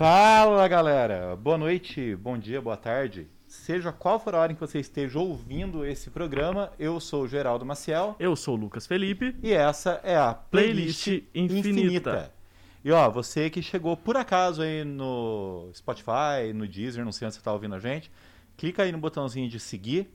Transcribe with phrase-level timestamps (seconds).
[0.00, 3.28] Fala galera, boa noite, bom dia, boa tarde.
[3.46, 7.28] Seja qual for a hora em que você esteja ouvindo esse programa, eu sou o
[7.28, 9.36] Geraldo Maciel Eu sou o Lucas Felipe.
[9.42, 12.32] e essa é a Playlist Playlist Infinita.
[12.82, 17.34] E ó, você que chegou por acaso aí no Spotify, no Deezer, não sei onde
[17.34, 18.10] você está ouvindo a gente,
[18.56, 20.10] clica aí no botãozinho de seguir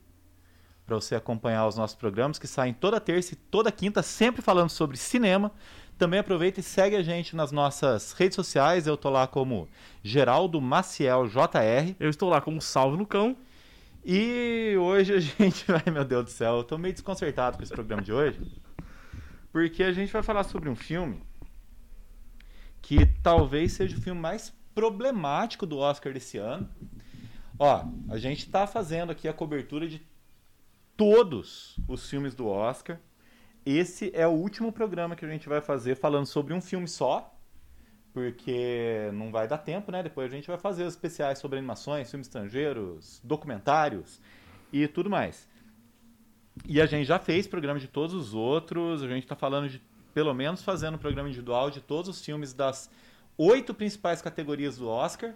[0.85, 4.69] para você acompanhar os nossos programas que saem toda terça e toda quinta, sempre falando
[4.69, 5.51] sobre cinema.
[5.97, 8.85] Também aproveita e segue a gente nas nossas redes sociais.
[8.85, 9.67] Eu tô lá como
[10.03, 11.95] Geraldo Maciel JR.
[11.99, 13.37] Eu estou lá como Salve Lucão.
[14.03, 17.71] E hoje a gente vai, meu Deus do céu, eu tô meio desconcertado com esse
[17.71, 18.39] programa de hoje.
[19.51, 21.23] Porque a gente vai falar sobre um filme
[22.81, 26.69] que talvez seja o filme mais problemático do Oscar desse ano.
[27.57, 30.05] Ó, a gente tá fazendo aqui a cobertura de
[30.95, 32.99] todos os filmes do Oscar.
[33.65, 37.31] Esse é o último programa que a gente vai fazer falando sobre um filme só.
[38.13, 40.01] Porque não vai dar tempo, né?
[40.01, 44.21] Depois a gente vai fazer os especiais sobre animações, filmes estrangeiros, documentários
[44.71, 45.49] e tudo mais.
[46.63, 49.81] E a gente já fez programa de todos os outros, a gente está falando de,
[50.13, 52.89] pelo menos, fazendo programa individual de todos os filmes das
[53.37, 55.33] oito principais categorias do Oscar,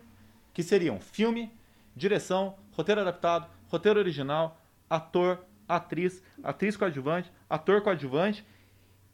[0.54, 1.52] que seriam filme,
[1.94, 8.44] direção, roteiro adaptado, roteiro original, ator, atriz, atriz coadjuvante, ator coadjuvante.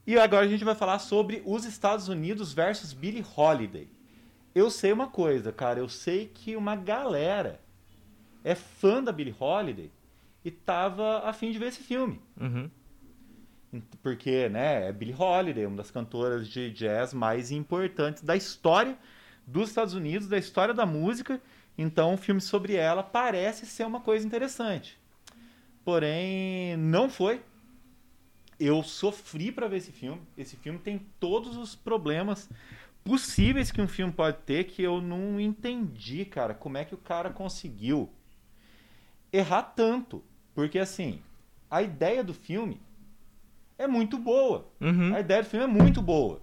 [0.08, 3.90] E agora a gente vai falar sobre os Estados Unidos versus Billie Holiday.
[4.54, 7.60] Eu sei uma coisa, cara, eu sei que uma galera
[8.44, 9.92] é fã da Billie Holiday
[10.46, 12.22] e tava a fim de ver esse filme.
[12.40, 12.70] Uhum.
[14.02, 18.98] Porque, né, é Billie Holiday, uma das cantoras de jazz mais importantes da história
[19.46, 21.42] dos Estados Unidos, da história da música.
[21.78, 24.98] Então, um filme sobre ela parece ser uma coisa interessante.
[25.86, 27.44] Porém, não foi.
[28.60, 30.22] Eu sofri para ver esse filme.
[30.36, 32.50] Esse filme tem todos os problemas
[33.04, 36.98] possíveis que um filme pode ter que eu não entendi, cara, como é que o
[36.98, 38.12] cara conseguiu
[39.32, 40.24] errar tanto.
[40.56, 41.22] Porque assim,
[41.70, 42.82] a ideia do filme
[43.78, 44.68] é muito boa.
[44.82, 45.14] Uhum.
[45.14, 46.42] A ideia do filme é muito boa.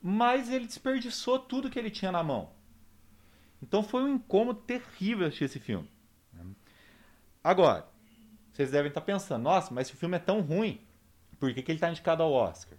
[0.00, 2.50] Mas ele desperdiçou tudo que ele tinha na mão.
[3.60, 5.88] Então foi um incômodo terrível assistir esse filme.
[7.42, 7.86] Agora,
[8.54, 10.80] vocês devem estar pensando, nossa, mas se o filme é tão ruim,
[11.40, 12.78] por que, que ele está indicado ao Oscar?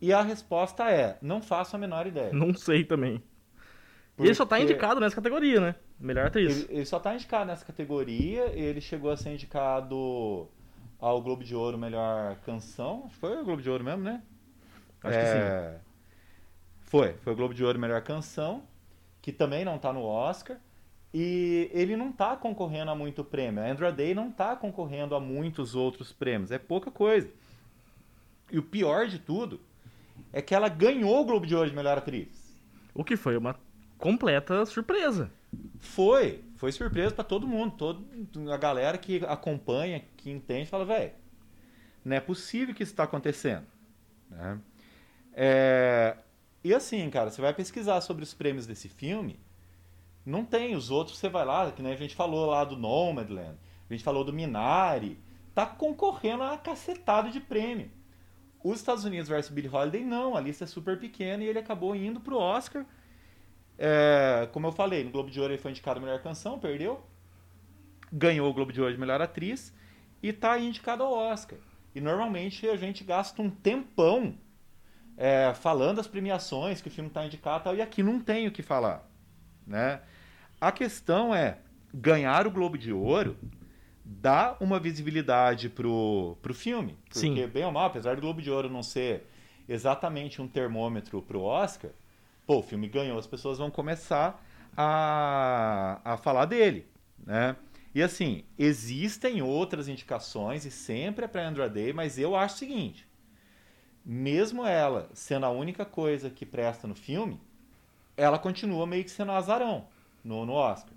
[0.00, 2.32] E a resposta é, não faço a menor ideia.
[2.32, 3.22] Não sei também.
[4.18, 5.74] E ele só tá Porque indicado nessa categoria, né?
[5.98, 6.64] Melhor atriz.
[6.64, 10.48] Ele, ele só está indicado nessa categoria, ele chegou a ser indicado
[11.00, 14.22] ao Globo de Ouro Melhor Canção, foi o Globo de Ouro mesmo, né?
[15.02, 15.38] Acho que sim.
[15.38, 15.78] É,
[16.82, 18.62] Foi, foi o Globo de Ouro Melhor Canção,
[19.20, 20.56] que também não tá no Oscar.
[21.18, 23.62] E ele não tá concorrendo a muito prêmio.
[23.62, 26.50] A Andra Day não tá concorrendo a muitos outros prêmios.
[26.50, 27.30] É pouca coisa.
[28.52, 29.60] E o pior de tudo
[30.30, 32.28] é que ela ganhou o Globo de Ouro de Melhor Atriz.
[32.94, 33.58] O que foi uma
[33.96, 35.32] completa surpresa.
[35.78, 37.74] Foi, foi surpresa pra todo mundo.
[37.78, 38.04] Todo,
[38.52, 41.12] a galera que acompanha, que entende, fala, velho,
[42.04, 43.64] não é possível que isso está acontecendo.
[44.30, 44.60] né?
[45.32, 46.16] É,
[46.62, 49.38] E assim, cara, você vai pesquisar sobre os prêmios desse filme,
[50.26, 50.74] não tem.
[50.74, 53.56] Os outros você vai lá, que nem a gente falou lá do Nomadland,
[53.88, 55.18] a gente falou do Minari,
[55.54, 57.90] tá concorrendo a uma cacetada de prêmio.
[58.62, 61.94] Os Estados Unidos versus Billie Holiday, não, a lista é super pequena e ele acabou
[61.94, 62.84] indo pro Oscar.
[63.78, 67.00] É, como eu falei, no Globo de Ouro ele foi indicado a melhor canção, perdeu.
[68.12, 69.72] Ganhou o Globo de Ouro de melhor atriz
[70.20, 71.58] e tá indicado ao Oscar.
[71.94, 74.36] E normalmente a gente gasta um tempão
[75.16, 78.62] é, falando as premiações que o filme tá indicado e aqui não tem o que
[78.62, 79.05] falar.
[79.66, 80.00] Né?
[80.60, 81.58] A questão é,
[81.92, 83.36] ganhar o Globo de Ouro
[84.04, 86.96] dá uma visibilidade pro, pro filme.
[87.04, 87.46] Porque, Sim.
[87.48, 89.26] bem ou mal, apesar do Globo de Ouro não ser
[89.68, 91.90] exatamente um termômetro pro Oscar,
[92.46, 94.40] pô, o filme ganhou, as pessoas vão começar
[94.76, 96.86] a, a falar dele,
[97.24, 97.56] né?
[97.94, 102.58] E assim, existem outras indicações e sempre é para Andra Day, mas eu acho o
[102.58, 103.08] seguinte,
[104.04, 107.40] mesmo ela sendo a única coisa que presta no filme,
[108.16, 109.86] ela continua meio que sendo azarão
[110.24, 110.94] no, no Oscar.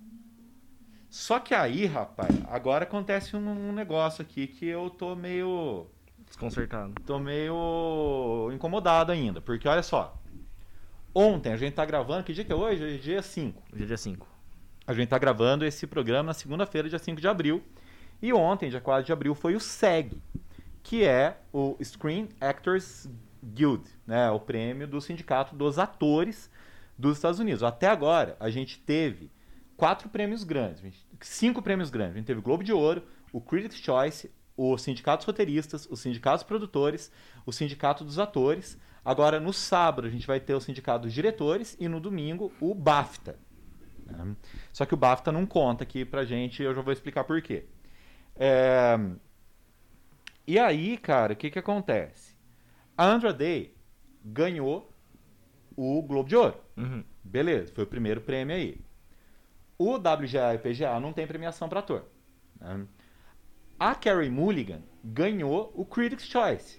[1.09, 5.87] Só que aí, rapaz, agora acontece um, um negócio aqui que eu tô meio
[6.25, 6.93] Desconcertado.
[7.05, 10.15] tô meio incomodado ainda, porque olha só.
[11.13, 12.83] Ontem a gente tá gravando, que dia que é hoje?
[12.83, 13.63] Hoje é dia 5.
[13.73, 14.27] Hoje é dia 5.
[14.85, 17.63] A gente tá gravando esse programa na segunda-feira, dia 5 de abril.
[18.21, 20.21] E ontem, dia 4 de abril, foi o SEG,
[20.83, 23.09] que é o Screen Actors
[23.43, 24.29] Guild, né?
[24.29, 26.51] O prêmio do Sindicato dos Atores
[26.99, 27.63] dos Estados Unidos.
[27.63, 29.31] Até agora, a gente teve
[29.77, 30.83] quatro prêmios grandes,
[31.21, 32.15] cinco prêmios grandes.
[32.15, 35.95] A gente teve o Globo de Ouro, o Critics' Choice, o Sindicato dos Roteiristas, o
[35.95, 37.11] Sindicato dos Produtores,
[37.45, 38.77] o Sindicato dos Atores.
[39.03, 42.75] Agora, no sábado, a gente vai ter o sindicato dos diretores e no domingo o
[42.75, 43.39] BAFTA.
[44.05, 44.35] né?
[44.73, 47.65] Só que o BAFTA não conta aqui pra gente, eu já vou explicar por quê.
[48.35, 48.97] É,
[50.47, 52.35] E aí, cara, o que que acontece?
[52.97, 53.75] A Andra Day
[54.23, 54.91] ganhou
[55.81, 56.55] o Globo de Ouro.
[56.75, 57.03] Uhum.
[57.23, 58.81] Beleza, foi o primeiro prêmio aí.
[59.77, 62.05] O WGA e o PGA não tem premiação para ator.
[62.59, 62.85] né?
[63.79, 66.77] A Carrie Mulligan ganhou o Critics' Choice.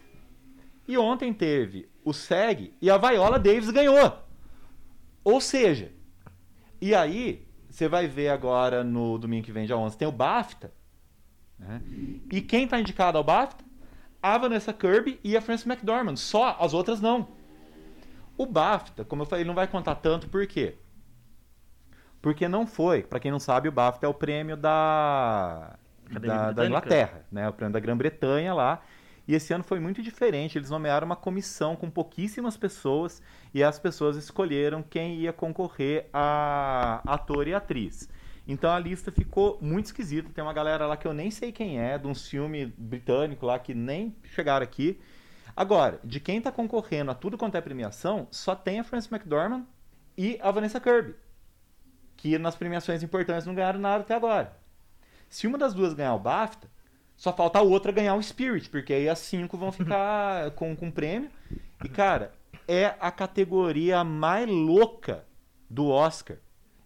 [0.86, 4.18] E ontem teve o SEG e a Viola Davis ganhou.
[5.24, 5.92] Ou seja,
[6.80, 10.72] e aí você vai ver agora no domingo que vem, dia 11, tem o BAFTA.
[11.58, 11.80] né?
[12.30, 13.64] E quem está indicado ao BAFTA?
[14.22, 16.16] A Vanessa Kirby e a Frances McDormand.
[16.16, 17.28] Só, as outras não.
[18.40, 20.78] O BAFTA, como eu falei, não vai contar tanto, por quê?
[22.22, 25.76] Porque não foi, para quem não sabe, o BAFTA é o prêmio da,
[26.10, 26.64] da, da?
[26.64, 27.46] Inglaterra, né?
[27.50, 28.80] O prêmio da Grã-Bretanha lá.
[29.28, 30.56] E esse ano foi muito diferente.
[30.56, 33.20] Eles nomearam uma comissão com pouquíssimas pessoas
[33.52, 38.08] e as pessoas escolheram quem ia concorrer a ator e atriz.
[38.48, 40.30] Então a lista ficou muito esquisita.
[40.32, 43.58] Tem uma galera lá que eu nem sei quem é, de um filme britânico lá
[43.58, 44.98] que nem chegaram aqui.
[45.56, 49.64] Agora, de quem tá concorrendo a tudo quanto é premiação, só tem a Frances McDormand
[50.16, 51.14] e a Vanessa Kirby,
[52.16, 54.56] que nas premiações importantes não ganharam nada até agora.
[55.28, 56.68] Se uma das duas ganhar o BAFTA,
[57.16, 60.90] só falta a outra ganhar o Spirit, porque aí as cinco vão ficar com, com
[60.90, 61.30] prêmio.
[61.84, 62.32] E, cara,
[62.66, 65.24] é a categoria mais louca
[65.68, 66.38] do Oscar.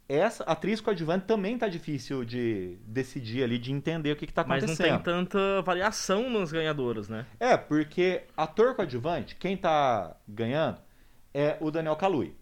[0.06, 4.44] Essa atriz coadjuvante também tá difícil de decidir ali, de entender o que, que tá
[4.46, 4.90] Mas acontecendo.
[4.90, 7.26] não tem tanta variação nas ganhadoras, né?
[7.40, 10.78] É, porque ator coadjuvante, quem tá ganhando
[11.32, 12.32] é o Daniel Kaluuya.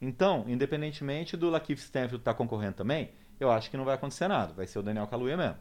[0.00, 4.52] Então, independentemente do Lakeith Stanfield estar concorrendo também, eu acho que não vai acontecer nada.
[4.52, 5.56] Vai ser o Daniel Kaluuya mesmo.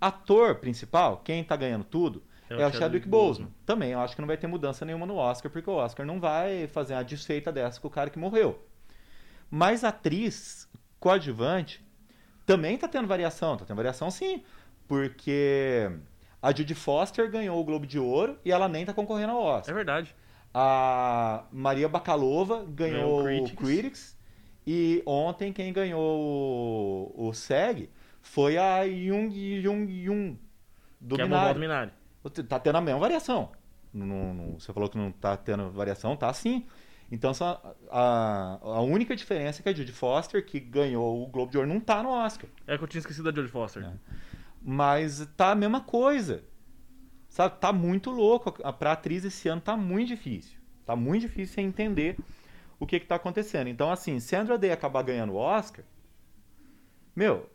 [0.00, 3.50] Ator principal, quem tá ganhando tudo, é, o Chadwick Boseman.
[3.66, 6.18] Também eu acho que não vai ter mudança nenhuma no Oscar, porque o Oscar não
[6.18, 8.66] vai fazer uma desfeita dessa com o cara que morreu.
[9.50, 10.68] Mas atriz
[11.00, 11.84] coadjuvante
[12.44, 13.56] também tá tendo variação.
[13.56, 14.42] Tá tendo variação sim.
[14.86, 15.90] Porque
[16.40, 19.58] a Judy Foster ganhou o Globo de Ouro e ela nem tá concorrendo ao É
[19.58, 19.74] Oscar.
[19.74, 20.14] verdade.
[20.52, 24.16] A Maria Bakalova ganhou Ganhou o Critics.
[24.66, 27.90] E ontem quem ganhou o, o SEG
[28.20, 30.38] foi a Jung Jung Jung
[31.00, 31.92] do que é a vovó do Minari.
[32.24, 32.44] Minari.
[32.48, 33.50] Tá tendo a mesma variação.
[33.92, 36.66] Não- não- você falou que não tá tendo variação, tá sim.
[37.10, 37.32] Então
[37.90, 41.68] a, a única diferença é que a Judy Foster, que ganhou o Globo de Ouro,
[41.68, 42.48] não tá no Oscar.
[42.66, 43.82] É que eu tinha esquecido da Jodie Foster.
[43.84, 43.92] É.
[44.62, 46.42] Mas tá a mesma coisa.
[47.28, 48.54] Sabe, tá muito louco.
[48.62, 50.58] A- Pra atriz esse ano tá muito difícil.
[50.84, 52.18] Tá muito difícil você entender
[52.80, 53.68] o que que tá acontecendo.
[53.68, 55.84] Então, assim, se a Andra Day acabar ganhando o Oscar,
[57.14, 57.48] meu,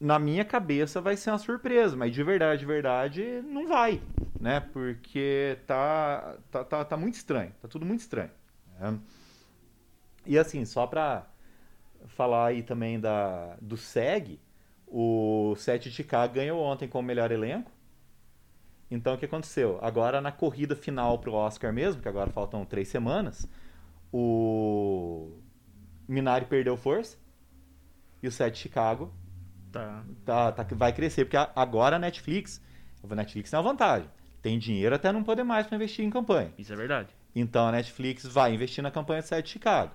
[0.00, 4.00] na minha cabeça vai ser uma surpresa, mas de verdade, de verdade, não vai,
[4.40, 4.60] né?
[4.60, 8.30] Porque tá, tá, tá, tá muito estranho, tá tudo muito estranho.
[8.78, 8.98] Né?
[10.26, 11.26] E assim, só pra
[12.08, 14.40] falar aí também da, do SEG,
[14.86, 17.70] o Sete de Chicago ganhou ontem como melhor elenco.
[18.90, 19.78] Então o que aconteceu?
[19.82, 23.48] Agora na corrida final pro Oscar mesmo, que agora faltam três semanas,
[24.12, 25.32] o
[26.06, 27.16] Minari perdeu força
[28.22, 29.12] e o Sete de Chicago
[29.74, 30.04] Tá.
[30.24, 32.62] tá, tá, vai crescer, porque agora a Netflix,
[33.02, 34.08] a Netflix tem uma vantagem.
[34.40, 36.52] Tem dinheiro até não poder mais para investir em campanha.
[36.56, 37.08] Isso é verdade.
[37.34, 39.92] Então a Netflix vai investir na campanha de 7 de Chicago.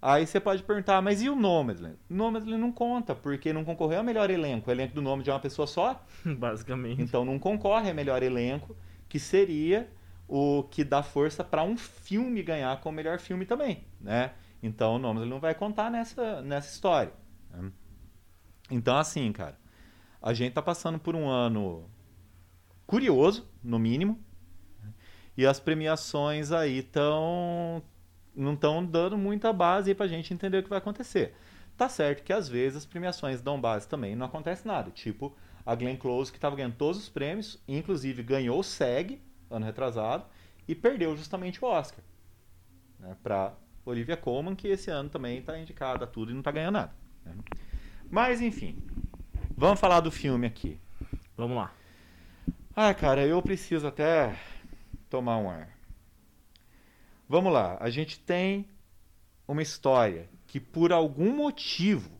[0.00, 1.96] Aí você pode perguntar, mas e o Nomadland?
[2.10, 4.68] O Nomadland não conta, porque não concorreu ao melhor elenco.
[4.68, 7.00] O elenco do Nômade é uma pessoa só, Basicamente.
[7.00, 8.76] então não concorre a melhor elenco,
[9.08, 9.88] que seria
[10.26, 14.32] o que dá força para um filme ganhar como melhor filme também, né?
[14.60, 17.12] Então o Nomadland não vai contar nessa, nessa história.
[17.50, 17.70] né?
[18.70, 19.56] Então assim, cara,
[20.20, 21.88] a gente tá passando por um ano
[22.86, 24.18] curioso, no mínimo,
[25.36, 27.82] e as premiações aí estão
[28.34, 31.34] não estão dando muita base para a gente entender o que vai acontecer.
[31.76, 34.90] Tá certo que às vezes as premiações dão base também, não acontece nada.
[34.90, 39.20] Tipo a Glenn Close que estava ganhando todos os prêmios, inclusive ganhou o SEG
[39.50, 40.24] ano retrasado
[40.66, 42.02] e perdeu justamente o Oscar,
[42.98, 46.50] né, para Olivia Colman que esse ano também está indicada a tudo e não está
[46.50, 46.92] ganhando nada.
[47.24, 47.34] né.
[48.10, 48.78] Mas enfim,
[49.56, 50.78] vamos falar do filme aqui.
[51.36, 51.72] Vamos lá.
[52.74, 54.34] Ah, cara, eu preciso até
[55.12, 55.68] tomar um ar.
[57.28, 58.66] Vamos lá, a gente tem
[59.46, 62.18] uma história que por algum motivo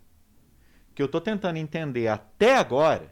[0.95, 3.11] que eu tô tentando entender até agora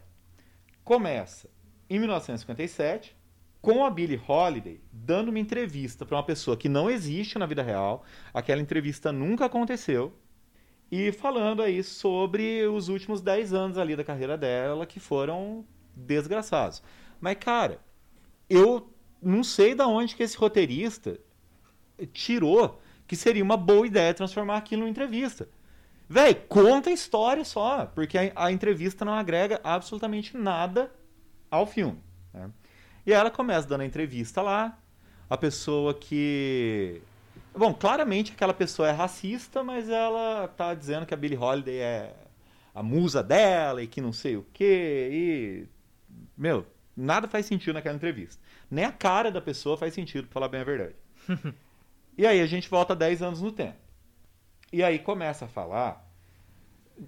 [0.84, 1.48] começa
[1.88, 3.16] em 1957
[3.62, 7.62] com a Billie Holiday dando uma entrevista para uma pessoa que não existe na vida
[7.62, 10.14] real, aquela entrevista nunca aconteceu,
[10.92, 15.64] e falando aí sobre os últimos 10 anos ali da carreira dela que foram
[15.96, 16.82] desgraçados.
[17.18, 17.80] Mas, cara,
[18.48, 21.18] eu não sei da onde que esse roteirista
[22.12, 25.48] tirou que seria uma boa ideia transformar aquilo em entrevista.
[26.08, 30.92] Véi, conta a história só, porque a, a entrevista não agrega absolutamente nada
[31.50, 32.02] ao filme.
[32.32, 32.50] né?
[33.06, 34.78] E ela começa dando a entrevista lá,
[35.28, 37.00] a pessoa que.
[37.56, 42.14] Bom, claramente aquela pessoa é racista, mas ela tá dizendo que a Billie Holiday é
[42.74, 45.08] a musa dela e que não sei o quê.
[45.12, 45.68] E.
[46.36, 48.42] Meu, nada faz sentido naquela entrevista.
[48.70, 50.96] Nem a cara da pessoa faz sentido, pra falar bem a verdade.
[52.16, 53.78] e aí a gente volta 10 anos no tempo.
[54.72, 56.08] E aí começa a falar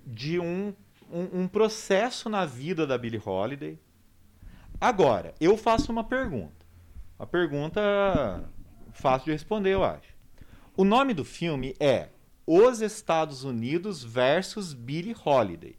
[0.06, 0.74] de um,
[1.10, 3.78] um, um processo na vida da Billie Holiday.
[4.80, 6.66] Agora, eu faço uma pergunta.
[7.18, 8.50] Uma pergunta
[8.92, 10.12] fácil de responder, eu acho.
[10.76, 12.08] O nome do filme é
[12.46, 15.76] Os Estados Unidos versus Billie Holiday.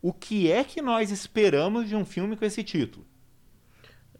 [0.00, 3.04] O que é que nós esperamos de um filme com esse título?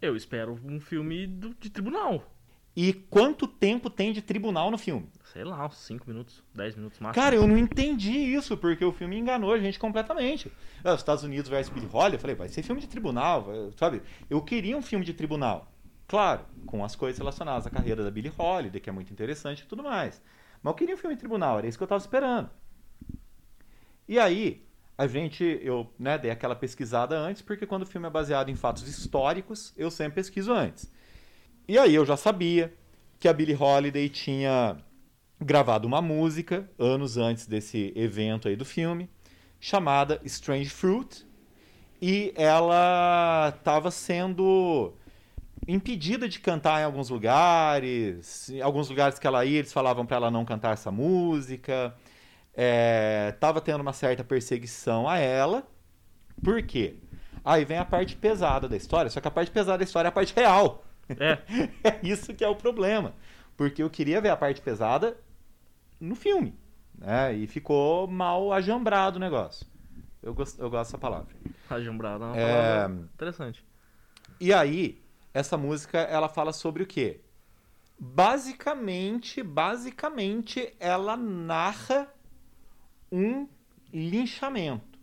[0.00, 2.32] Eu espero um filme do- de tribunal.
[2.74, 5.08] E quanto tempo tem de tribunal no filme?
[5.32, 7.22] Sei lá, uns 5 minutos, 10 minutos máximo.
[7.24, 10.52] Cara, eu não entendi isso, porque o filme enganou a gente completamente.
[10.84, 13.70] Ah, os Estados Unidos versus Billie Holiday, eu falei, vai ser filme de tribunal, vai-
[13.78, 14.02] sabe?
[14.28, 15.72] Eu queria um filme de tribunal.
[16.06, 19.66] Claro, com as coisas relacionadas à carreira da Billie Holiday, que é muito interessante e
[19.66, 20.20] tudo mais.
[20.62, 22.50] Mas eu queria um filme de tribunal, era isso que eu tava esperando.
[24.06, 24.65] E aí,
[24.98, 28.56] a gente, eu né, dei aquela pesquisada antes, porque quando o filme é baseado em
[28.56, 30.90] fatos históricos, eu sempre pesquiso antes.
[31.68, 32.72] E aí eu já sabia
[33.18, 34.76] que a Billie Holiday tinha
[35.40, 39.10] gravado uma música anos antes desse evento aí do filme,
[39.60, 41.26] chamada Strange Fruit,
[42.00, 44.94] e ela estava sendo
[45.68, 50.16] impedida de cantar em alguns lugares, em alguns lugares que ela ia, eles falavam para
[50.16, 51.94] ela não cantar essa música.
[52.56, 55.66] É, tava tendo uma certa perseguição a ela.
[56.42, 56.96] Por quê?
[57.44, 60.10] Aí vem a parte pesada da história, só que a parte pesada da história é
[60.10, 60.84] a parte real.
[61.10, 61.38] É,
[61.84, 63.14] É isso que é o problema.
[63.56, 65.16] Porque eu queria ver a parte pesada
[66.00, 66.58] no filme.
[66.98, 67.34] Né?
[67.34, 69.66] E ficou mal ajambrado o negócio.
[70.22, 71.34] Eu gosto, eu gosto dessa palavra.
[71.70, 73.64] ajambrado é uma É, palavra interessante.
[74.40, 77.20] E aí, essa música, ela fala sobre o quê?
[77.98, 82.08] Basicamente, basicamente, ela narra
[83.10, 83.46] um
[83.92, 84.98] linchamento.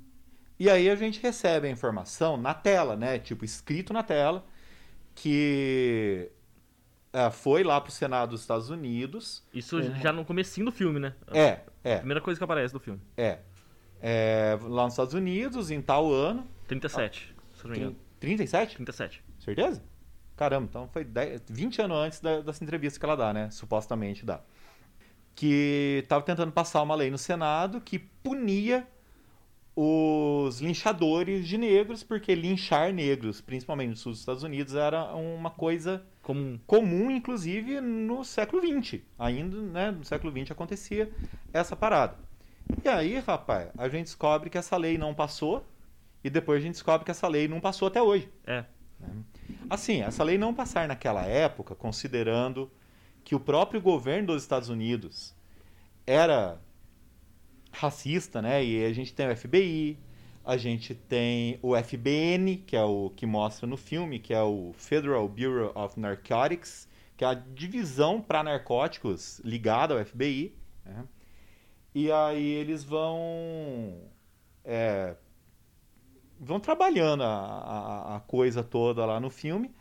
[0.60, 3.20] E aí a gente recebe a informação na tela, né?
[3.20, 4.46] Tipo, escrito na tela,
[5.16, 6.30] que
[7.12, 9.44] é, foi lá pro Senado dos Estados Unidos.
[9.54, 9.96] Isso Uhum.
[10.02, 11.14] já no comecinho do filme, né?
[11.34, 13.02] É, é, Primeira coisa que aparece do filme.
[13.18, 13.40] é.
[14.06, 16.46] É, lá nos Estados Unidos, em tal ano.
[16.68, 17.96] 37, se eu não me engano.
[18.20, 18.76] 37?
[18.76, 19.24] 37.
[19.40, 19.82] Certeza?
[20.36, 23.50] Caramba, então foi 10, 20 anos antes da- dessa entrevista que ela dá, né?
[23.50, 24.42] Supostamente dá.
[25.36, 28.88] Que estava tentando passar uma lei no Senado que punia
[29.76, 35.50] os linchadores de negros, porque linchar negros, principalmente no sul dos Estados Unidos, era uma
[35.50, 36.60] coisa Comum.
[36.68, 39.02] comum, inclusive, no século XX.
[39.18, 41.12] Ainda, né, no século XX acontecia
[41.52, 42.18] essa parada.
[42.84, 45.66] E aí, rapaz, a gente descobre que essa lei não passou,
[46.24, 48.30] e depois a gente descobre que essa lei não passou até hoje.
[48.46, 48.64] É.
[49.70, 52.72] Assim, essa lei não passar naquela época, considerando
[53.24, 55.34] que o próprio governo dos Estados Unidos
[56.06, 56.60] era
[57.72, 58.64] racista, né?
[58.64, 59.98] E a gente tem o FBI,
[60.44, 64.74] a gente tem o FBN, que é o que mostra no filme, que é o
[64.74, 70.56] Federal Bureau of Narcotics, que é a divisão para narcóticos ligada ao FBI.
[70.86, 71.06] né?
[71.96, 74.02] E aí eles vão
[74.66, 75.16] é,
[76.40, 79.74] vão trabalhando a, a, a coisa toda lá no filme.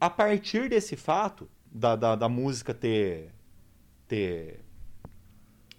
[0.00, 3.30] A partir desse fato, da, da, da música ter,
[4.08, 4.64] ter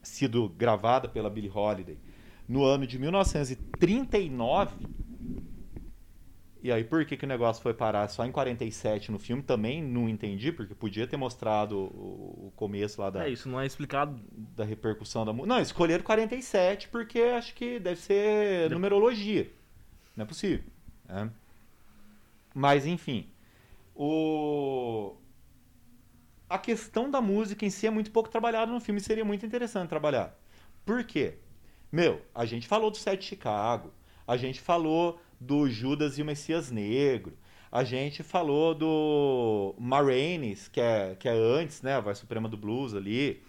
[0.04, 1.98] sido gravada pela Billie Holiday
[2.48, 4.88] no ano de 1939,
[6.64, 9.84] e aí por que, que o negócio foi parar só em 47 no filme, também
[9.84, 13.66] não entendi, porque podia ter mostrado o, o começo lá da, É, isso não é
[13.66, 14.18] explicado.
[14.56, 15.54] da repercussão da música.
[15.56, 19.52] Não, escolheram 47 porque acho que deve ser numerologia.
[20.16, 20.64] Não é possível.
[21.08, 21.30] né?
[22.54, 23.28] Mas, enfim.
[23.94, 25.16] O...
[26.50, 29.02] A questão da música em si é muito pouco trabalhada no filme.
[29.02, 30.38] Seria muito interessante trabalhar.
[30.86, 31.36] Por quê?
[31.92, 33.94] Meu, a gente falou do Sete Chicago.
[34.28, 37.38] A gente falou do Judas e o Messias Negro.
[37.72, 41.96] A gente falou do Marraines, que é, que é antes, né?
[41.96, 43.42] A voz suprema do blues ali.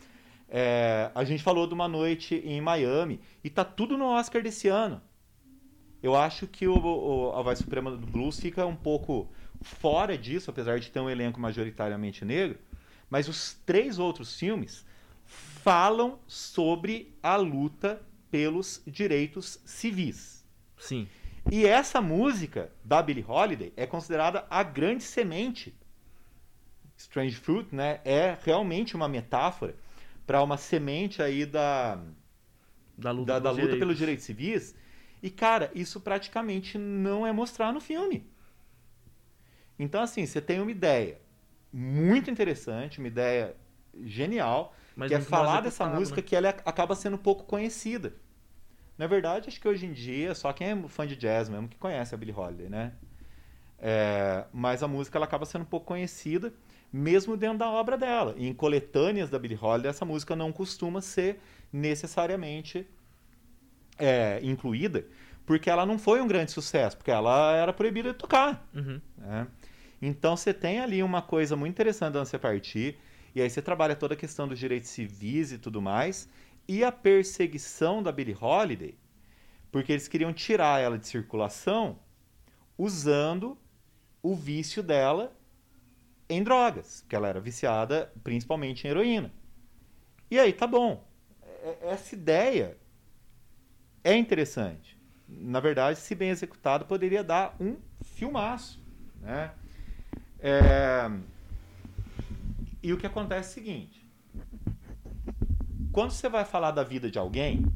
[0.48, 3.20] É, a gente falou de uma noite em Miami.
[3.44, 5.00] E tá tudo no Oscar desse ano.
[6.02, 9.28] Eu acho que o, o- a voz suprema do blues fica um pouco
[9.60, 12.58] fora disso, apesar de ter um elenco majoritariamente negro.
[13.10, 14.84] Mas os três outros filmes
[15.24, 18.00] falam sobre a luta
[18.30, 20.44] pelos direitos civis.
[20.78, 21.08] Sim.
[21.50, 25.74] E essa música da Billie Holiday é considerada a grande semente
[26.98, 29.76] Strange Fruit, né, é realmente uma metáfora
[30.26, 32.02] para uma semente aí da,
[32.96, 33.78] Da luta, da, da pelos luta direitos.
[33.78, 34.74] pelos direitos civis.
[35.22, 38.26] E, cara, isso praticamente não é mostrar no filme.
[39.78, 41.20] Então, assim, você tem uma ideia
[41.72, 43.54] muito interessante, uma ideia
[44.04, 46.26] genial, Mas que é falar dessa música né?
[46.26, 48.14] que ela acaba sendo pouco conhecida.
[48.96, 51.78] Na verdade, acho que hoje em dia, só quem é fã de jazz mesmo que
[51.78, 52.92] conhece a Billie Holiday, né?
[53.78, 56.52] É, mas a música ela acaba sendo um pouco conhecida,
[56.92, 58.34] mesmo dentro da obra dela.
[58.37, 61.40] E em coletâneas da Billie Holiday, essa música não costuma ser
[61.72, 62.88] necessariamente
[63.96, 65.06] é, incluída,
[65.46, 68.66] porque ela não foi um grande sucesso, porque ela era proibida de tocar.
[68.75, 69.00] Uhum.
[69.16, 69.46] né?
[70.00, 72.98] Então você tem ali uma coisa muito interessante de você partir,
[73.34, 76.28] e aí você trabalha toda a questão dos direitos civis e tudo mais,
[76.66, 78.96] e a perseguição da Billie Holiday,
[79.72, 81.98] porque eles queriam tirar ela de circulação
[82.76, 83.58] usando
[84.22, 85.36] o vício dela
[86.28, 89.32] em drogas, porque ela era viciada principalmente em heroína.
[90.30, 91.06] E aí, tá bom.
[91.42, 92.76] É- Essa ideia
[94.04, 94.96] é interessante.
[95.26, 98.80] Na verdade, se bem executado, poderia dar um filmaço.
[99.20, 99.52] Né?
[100.40, 101.11] É,
[102.83, 104.07] E o que acontece é o seguinte:
[105.92, 107.66] quando você vai falar da vida de alguém,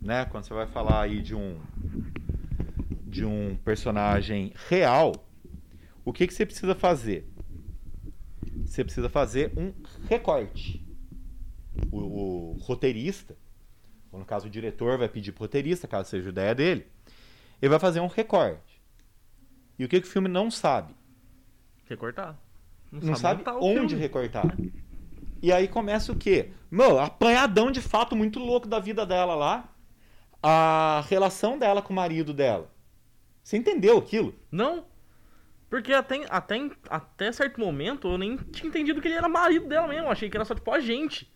[0.00, 0.24] né?
[0.26, 1.58] Quando você vai falar aí de um
[3.06, 5.12] de um personagem real,
[6.04, 7.30] o que, que você precisa fazer?
[8.64, 9.72] Você precisa fazer um
[10.08, 10.82] recorte.
[11.90, 13.36] O, o roteirista,
[14.10, 16.86] ou no caso o diretor, vai pedir pro roteirista, caso seja a ideia dele,
[17.60, 18.80] ele vai fazer um recorte.
[19.78, 20.94] E o que, que o filme não sabe?
[21.86, 22.38] Recortar.
[22.90, 24.02] Não sabe montar o onde filme.
[24.02, 24.56] recortar.
[25.40, 26.50] E aí começa o quê?
[26.70, 29.68] Meu, apanhadão de fato muito louco da vida dela lá.
[30.42, 32.70] A relação dela com o marido dela.
[33.42, 34.34] Você entendeu aquilo?
[34.50, 34.84] Não.
[35.70, 39.88] Porque até, até, até certo momento eu nem tinha entendido que ele era marido dela
[39.88, 40.06] mesmo.
[40.06, 41.31] Eu achei que era só tipo a gente.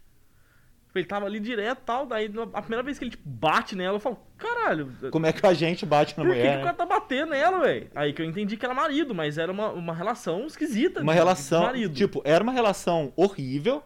[0.96, 2.06] Tipo, Ele tava ali direto e tal.
[2.06, 4.92] Daí a primeira vez que ele tipo, bate nela, eu falo, caralho.
[5.10, 6.54] Como é que a gente bate na Por que, que mulher?
[6.54, 6.64] o né?
[6.64, 7.90] cara tá batendo nela, velho?
[7.94, 11.02] Aí que eu entendi que era marido, mas era uma, uma relação esquisita.
[11.02, 11.60] Uma de- relação.
[11.60, 11.94] De marido.
[11.94, 13.82] Tipo, era uma relação horrível.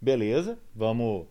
[0.00, 1.26] Beleza, vamos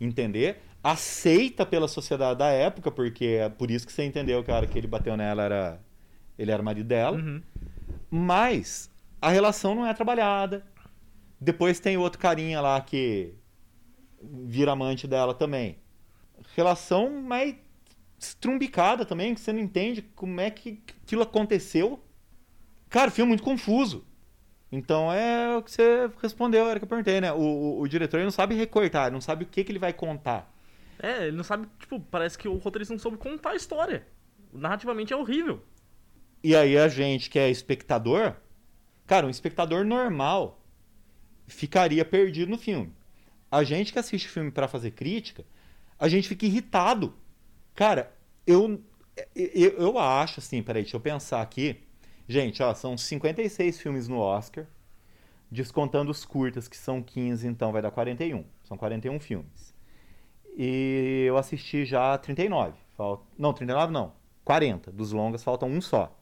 [0.00, 0.60] entender.
[0.82, 4.86] Aceita pela sociedade da época, porque é por isso que você entendeu, cara, que ele
[4.86, 5.80] bateu nela, era.
[6.38, 7.16] Ele era marido dela.
[7.16, 7.40] Uhum.
[8.10, 10.64] Mas a relação não é trabalhada.
[11.40, 13.34] Depois tem outro carinha lá que
[14.46, 15.78] vira amante dela também.
[16.54, 17.54] Relação mais
[18.18, 22.02] estrumbicada também, que você não entende como é que aquilo aconteceu.
[22.88, 24.06] Cara, filme muito confuso.
[24.70, 27.32] Então é o que você respondeu, era o que eu perguntei, né?
[27.32, 29.92] O, o, o diretor não sabe recortar, ele não sabe o que, que ele vai
[29.92, 30.52] contar.
[30.98, 34.06] É, ele não sabe, tipo, parece que o roteirista não soube contar a história.
[34.52, 35.62] Narrativamente é horrível.
[36.42, 38.34] E aí a gente que é espectador,
[39.06, 40.60] cara, um espectador normal
[41.46, 42.92] ficaria perdido no filme.
[43.54, 45.44] A gente que assiste filme pra fazer crítica,
[45.96, 47.14] a gente fica irritado.
[47.72, 48.12] Cara,
[48.44, 48.82] eu,
[49.32, 51.80] eu, eu acho assim, peraí, deixa eu pensar aqui.
[52.26, 54.66] Gente, ó, são 56 filmes no Oscar,
[55.48, 58.44] descontando os curtas, que são 15, então vai dar 41.
[58.64, 59.72] São 41 filmes.
[60.56, 62.76] E eu assisti já 39.
[62.96, 63.24] Falta...
[63.38, 64.14] Não, 39 não.
[64.44, 64.90] 40.
[64.90, 66.12] Dos longas faltam um só.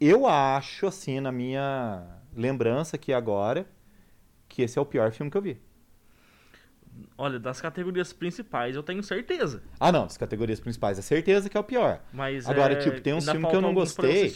[0.00, 3.64] Eu acho, assim, na minha lembrança aqui agora,
[4.48, 5.65] que esse é o pior filme que eu vi.
[7.18, 9.62] Olha, das categorias principais eu tenho certeza.
[9.80, 12.00] Ah, não, das categorias principais é certeza que é o pior.
[12.12, 14.30] Mas Agora, é, tipo, tem uns ainda filmes que eu não eu gostei.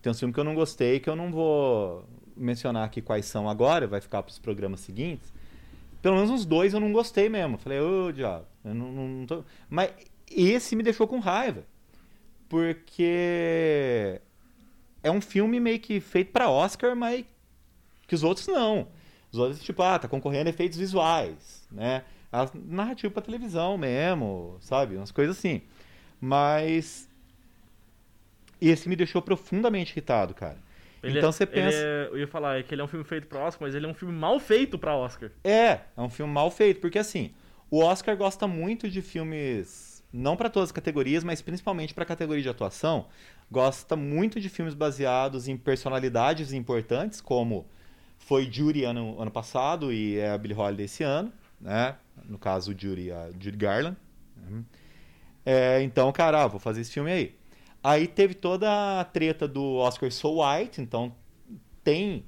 [0.00, 3.48] Tem um filme que eu não gostei, que eu não vou mencionar aqui quais são
[3.48, 5.32] agora, vai ficar para os programas seguintes.
[6.00, 7.58] Pelo menos uns dois eu não gostei mesmo.
[7.58, 9.44] Falei, ô, diabo, eu não, não, não tô...
[9.68, 9.90] Mas
[10.30, 11.64] esse me deixou com raiva.
[12.48, 14.20] Porque
[15.02, 17.24] é um filme meio que feito para Oscar, mas
[18.06, 18.88] que os outros não.
[19.32, 22.02] Os outros, tipo, ah, tá concorrendo a efeitos visuais, né?
[22.32, 24.96] A narrativa pra televisão mesmo, sabe?
[24.96, 25.62] Umas coisas assim.
[26.20, 27.08] Mas
[28.60, 30.58] esse me deixou profundamente irritado, cara.
[31.02, 31.78] Ele então é- você pensa.
[31.78, 33.86] é- eu ia falar é que ele é um filme feito pra Oscar, mas ele
[33.86, 35.30] é um filme mal feito pra Oscar.
[35.44, 37.32] É, é um filme mal feito, porque assim,
[37.70, 42.06] o Oscar gosta muito de filmes, não para todas as categorias, mas principalmente para a
[42.06, 43.06] categoria de atuação,
[43.50, 47.64] gosta muito de filmes baseados em personalidades importantes, como
[48.18, 51.96] foi Judy ano, ano passado e é a Billie Holiday esse ano, né?
[52.24, 53.96] No caso, Judy, a Judy Garland.
[54.36, 54.64] né?
[55.46, 57.34] É, então, cara, vou fazer esse filme aí.
[57.82, 61.14] Aí teve toda a treta do Oscar So White, então
[61.82, 62.24] tem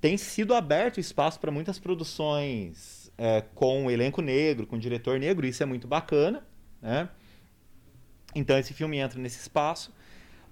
[0.00, 5.62] tem sido aberto espaço para muitas produções é, com elenco negro, com diretor negro, isso
[5.62, 6.46] é muito bacana,
[6.80, 7.08] né?
[8.34, 9.92] Então esse filme entra nesse espaço,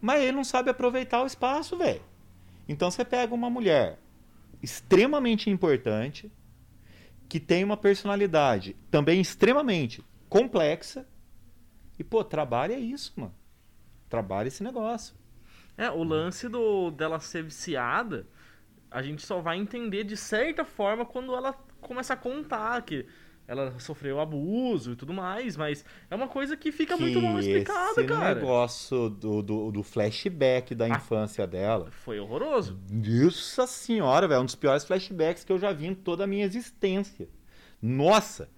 [0.00, 2.02] mas ele não sabe aproveitar o espaço, velho.
[2.68, 3.98] Então você pega uma mulher
[4.62, 6.30] extremamente importante,
[7.28, 11.06] que tem uma personalidade também extremamente complexa.
[11.98, 13.34] E, pô, trabalha isso, mano.
[14.08, 15.14] Trabalha esse negócio.
[15.76, 18.26] É, o lance do, dela ser viciada,
[18.90, 23.06] a gente só vai entender de certa forma quando ela começa a contar que
[23.48, 28.00] ela sofreu abuso e tudo mais, mas é uma coisa que fica muito mal explicada,
[28.00, 28.34] esse cara.
[28.34, 30.88] negócio do, do, do flashback da Ah.
[30.90, 31.88] infância dela.
[31.90, 32.78] Foi horroroso.
[32.90, 34.40] Nossa senhora, velho.
[34.40, 37.28] Um dos piores flashbacks que eu já vi em toda a minha existência.
[37.80, 38.48] Nossa!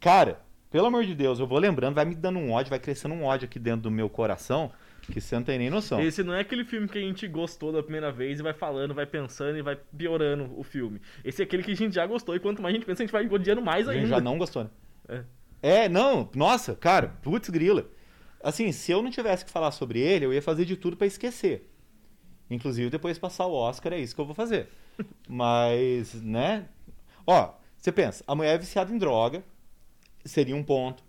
[0.00, 3.14] Cara, pelo amor de Deus, eu vou lembrando, vai me dando um ódio, vai crescendo
[3.14, 4.72] um ódio aqui dentro do meu coração,
[5.12, 6.00] que você não tem nem noção.
[6.00, 8.94] Esse não é aquele filme que a gente gostou da primeira vez e vai falando,
[8.94, 11.00] vai pensando e vai piorando o filme.
[11.24, 13.06] Esse é aquele que a gente já gostou e quanto mais a gente pensa, a
[13.06, 14.02] gente vai odiando mais A ainda.
[14.02, 14.70] gente já não gostou, né?
[15.08, 15.24] É.
[15.62, 17.88] É, não, nossa, cara, putz grila.
[18.42, 21.06] Assim, se eu não tivesse que falar sobre ele, eu ia fazer de tudo pra
[21.06, 21.70] esquecer.
[22.50, 24.68] Inclusive, depois de passar o Oscar, é isso que eu vou fazer.
[25.26, 26.66] Mas, né?
[27.26, 29.42] Ó, você pensa, a mulher é viciada em droga,
[30.24, 31.02] seria um ponto.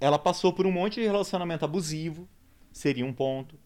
[0.00, 2.26] Ela passou por um monte de relacionamento abusivo,
[2.72, 3.58] seria um ponto.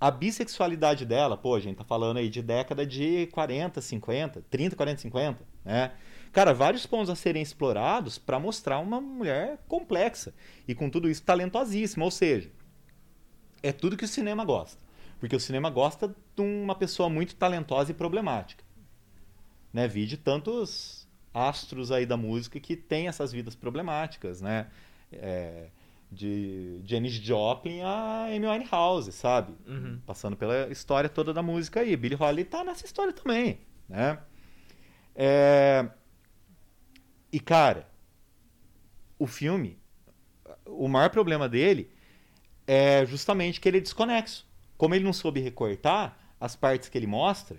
[0.00, 4.76] A bissexualidade dela, pô, a gente tá falando aí de década de 40, 50, 30,
[4.76, 5.92] 40, 50, né?
[6.32, 10.34] Cara, vários pontos a serem explorados para mostrar uma mulher complexa
[10.66, 12.50] e com tudo isso talentosíssima, ou seja,
[13.62, 14.80] é tudo que o cinema gosta.
[15.20, 18.64] Porque o cinema gosta de uma pessoa muito talentosa e problemática.
[19.72, 19.86] Né?
[19.86, 24.66] Vi de tantos astros aí da música que tem essas vidas problemáticas, né?
[25.12, 25.68] É,
[26.12, 29.54] de Janis Joplin a Amy Winehouse, sabe?
[29.66, 29.98] Uhum.
[30.04, 31.96] Passando pela história toda da música aí.
[31.96, 34.18] Billie Holiday tá nessa história também, né?
[35.14, 35.88] É...
[37.32, 37.88] E, cara,
[39.18, 39.78] o filme,
[40.66, 41.90] o maior problema dele
[42.66, 44.46] é justamente que ele é desconexo.
[44.76, 47.56] Como ele não soube recortar as partes que ele mostra,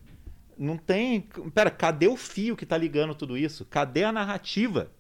[0.56, 1.22] não tem.
[1.56, 3.66] Pera, cadê o fio que tá ligando tudo isso?
[3.66, 4.92] Cadê a narrativa?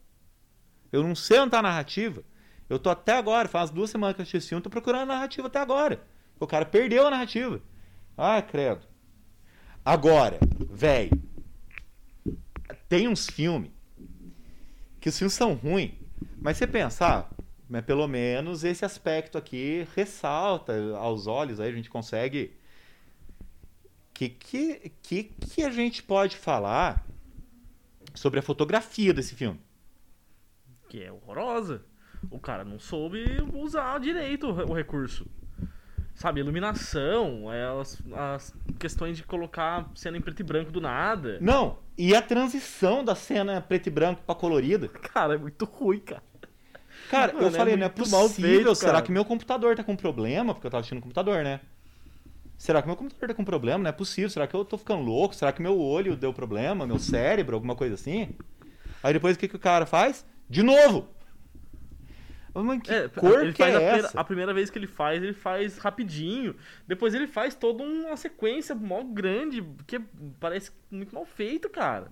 [0.92, 2.24] Eu não sei onde tá a narrativa.
[2.69, 5.15] Eu tô até agora, faz duas semanas que eu assisti esse filme, tô procurando a
[5.15, 6.02] narrativa até agora.
[6.39, 7.62] O cara perdeu a narrativa.
[8.17, 8.86] Ah, credo.
[9.86, 11.21] Agora, velho,
[12.88, 13.71] tem uns filmes
[14.99, 15.93] que os filmes são ruins,
[16.41, 17.30] mas você pensar,
[17.69, 22.56] né, pelo menos esse aspecto aqui ressalta aos olhos, aí a gente consegue.
[24.13, 27.06] Que que, que que a gente pode falar
[28.13, 29.60] sobre a fotografia desse filme?
[30.88, 31.84] Que é horrorosa.
[32.32, 35.26] O cara não soube usar direito o re- o recurso.
[36.16, 41.40] Sabe, iluminação, é, as, as questões de colocar cena em preto e branco do nada.
[41.42, 44.88] Não, e a transição da cena preto e branco pra colorida.
[45.14, 46.22] Cara, é muito ruim, cara.
[47.10, 48.30] Cara, Mano, eu falei, é não é possível.
[48.30, 50.54] feito, Será que meu computador tá com problema?
[50.54, 51.60] Porque eu tava assistindo no computador, né?
[52.58, 53.84] Será que meu computador tá com problema?
[53.84, 54.30] Não é possível.
[54.30, 55.36] Será que eu tô ficando louco?
[55.36, 56.88] Será que meu olho deu problema?
[56.88, 57.56] Meu cérebro?
[57.56, 58.30] Alguma coisa assim?
[59.04, 60.26] Aí depois o que, que o cara faz?
[60.50, 61.08] De novo!
[62.54, 64.13] Mas que É, cor que faz é a, primeira, essa?
[64.16, 66.56] a primeira vez que ele faz, ele faz rapidinho.
[66.88, 70.00] Depois ele faz toda uma sequência mó grande, que
[70.39, 72.12] parece muito mal feito, cara.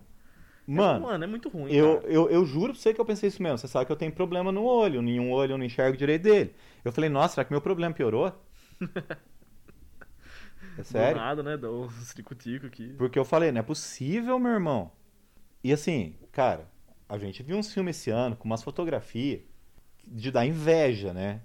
[0.74, 1.76] É, Mano, mano, é muito ruim.
[1.76, 2.04] eu, cara.
[2.04, 3.58] eu, eu juro pra você que eu pensei isso mesmo.
[3.58, 5.02] Você sabe que eu tenho problema no olho.
[5.02, 6.56] Nenhum olho eu não enxergo direito dele.
[6.86, 8.34] Eu falei, nossa, será que meu problema piorou?
[10.78, 11.12] É Do sério?
[11.12, 11.58] nada, né?
[11.58, 12.98] Dá uns tico-tico aqui.
[12.98, 14.92] Porque eu falei, não é possível, meu irmão.
[15.64, 16.72] E assim, cara,
[17.10, 19.42] a gente viu uns filmes esse ano com umas fotografias
[20.08, 21.42] de dar inveja, né?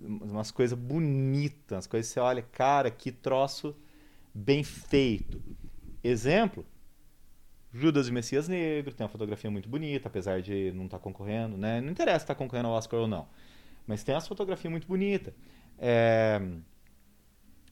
[0.00, 3.74] Umas coisas bonitas, umas coisas que você olha, cara, que troço
[4.34, 5.42] bem feito.
[6.02, 6.66] Exemplo,
[7.72, 11.80] Judas e Messias Negro, tem uma fotografia muito bonita, apesar de não estar concorrendo, né?
[11.80, 13.26] Não interessa se está concorrendo ao Oscar ou não.
[13.86, 15.34] Mas tem essa fotografia muito bonita.
[15.78, 16.40] É...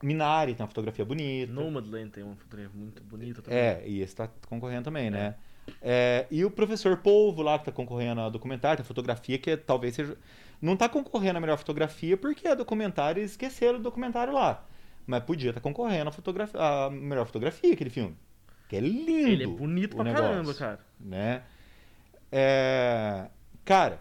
[0.03, 1.53] Minari tem uma fotografia bonita.
[1.53, 3.59] Nomadland tem uma fotografia muito bonita também.
[3.59, 5.37] É, e esse tá concorrendo também, né?
[5.81, 9.57] É, e o professor Polvo lá, que tá concorrendo a documentário, tem fotografia que é-
[9.57, 10.17] talvez seja.
[10.61, 14.67] Não tá concorrendo a melhor fotografia porque é documentário esqueceram o documentário lá.
[15.07, 18.17] Mas podia estar concorrendo a, fotografia, a melhor fotografia, aquele filme.
[18.69, 19.11] Que é lindo.
[19.11, 20.81] Ele é bonito pra negócio, caramba, cara.
[21.01, 21.43] Né?
[22.31, 23.29] É,
[23.65, 24.01] cara,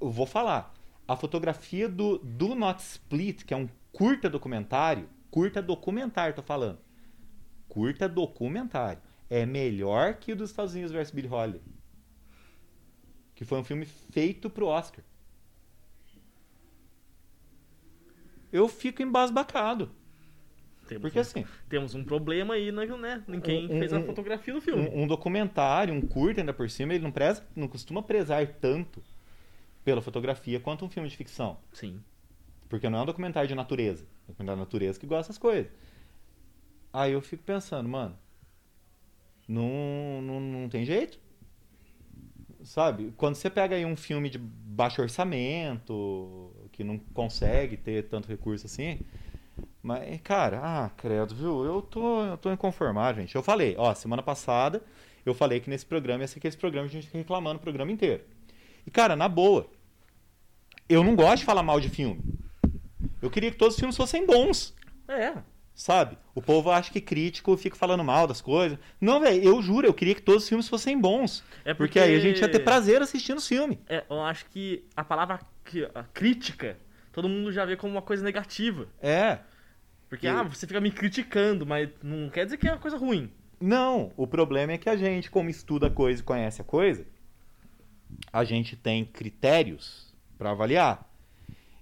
[0.00, 0.74] eu vou falar.
[1.06, 6.78] A fotografia do Do Not Split, que é um curta documentário, curta documentário, tô falando.
[7.68, 9.00] Curta documentário.
[9.30, 11.60] É melhor que o dos Estados Unidos vs Billie Holiday.
[13.34, 15.04] Que foi um filme feito pro Oscar.
[18.52, 19.90] Eu fico embasbacado.
[20.86, 23.22] Temos, Porque um, assim, temos um problema aí, né?
[23.28, 24.88] Em quem Um- fez a um- fotografia do filme.
[24.88, 29.04] um, um documentário, um curta ainda por cima, ele não, preza, não costuma prezar tanto
[29.84, 31.58] pela fotografia quanto um filme de ficção.
[31.74, 32.02] Sim.
[32.70, 34.02] Porque não é um documentário de natureza.
[34.02, 35.70] É um documentário de natureza que gosta dessas coisas.
[36.90, 38.18] Aí eu fico pensando, mano,
[39.48, 41.18] Não, não, não tem jeito.
[42.62, 43.14] Sabe?
[43.16, 48.66] Quando você pega aí um filme de baixo orçamento, que não consegue ter tanto recurso
[48.66, 49.00] assim.
[49.82, 51.64] Mas, cara, ah, credo, viu?
[51.64, 53.34] Eu tô, eu tô inconformado, gente.
[53.34, 54.82] Eu falei, ó, semana passada,
[55.24, 57.90] eu falei que nesse programa ia ser aquele programa a gente fica reclamando o programa
[57.90, 58.22] inteiro.
[58.86, 59.66] E, cara, na boa,
[60.88, 62.22] eu não gosto de falar mal de filme.
[63.20, 64.74] Eu queria que todos os filmes fossem bons.
[65.08, 65.34] É.
[65.78, 66.18] Sabe?
[66.34, 68.76] O povo acha que crítico fica falando mal das coisas.
[69.00, 71.44] Não, velho, eu juro, eu queria que todos os filmes fossem bons.
[71.64, 72.00] É porque...
[72.00, 73.78] aí a gente ia ter prazer assistindo os filmes.
[73.88, 75.38] É, eu acho que a palavra
[75.94, 76.76] a crítica,
[77.12, 78.88] todo mundo já vê como uma coisa negativa.
[79.00, 79.38] É.
[80.08, 82.96] Porque, E- ah, você fica me criticando, mas não quer dizer que é uma coisa
[82.96, 83.30] ruim.
[83.60, 87.06] Não, o problema é que a gente, como estuda a coisa e conhece a coisa,
[88.32, 91.07] a gente tem critérios para avaliar.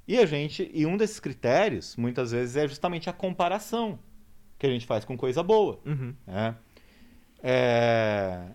[0.06, 3.98] E a gente, e um desses critérios, muitas vezes, é justamente a comparação
[4.58, 5.80] que a gente faz com coisa boa.
[5.84, 6.14] Uhum.
[6.26, 6.56] né?
[7.42, 8.48] É,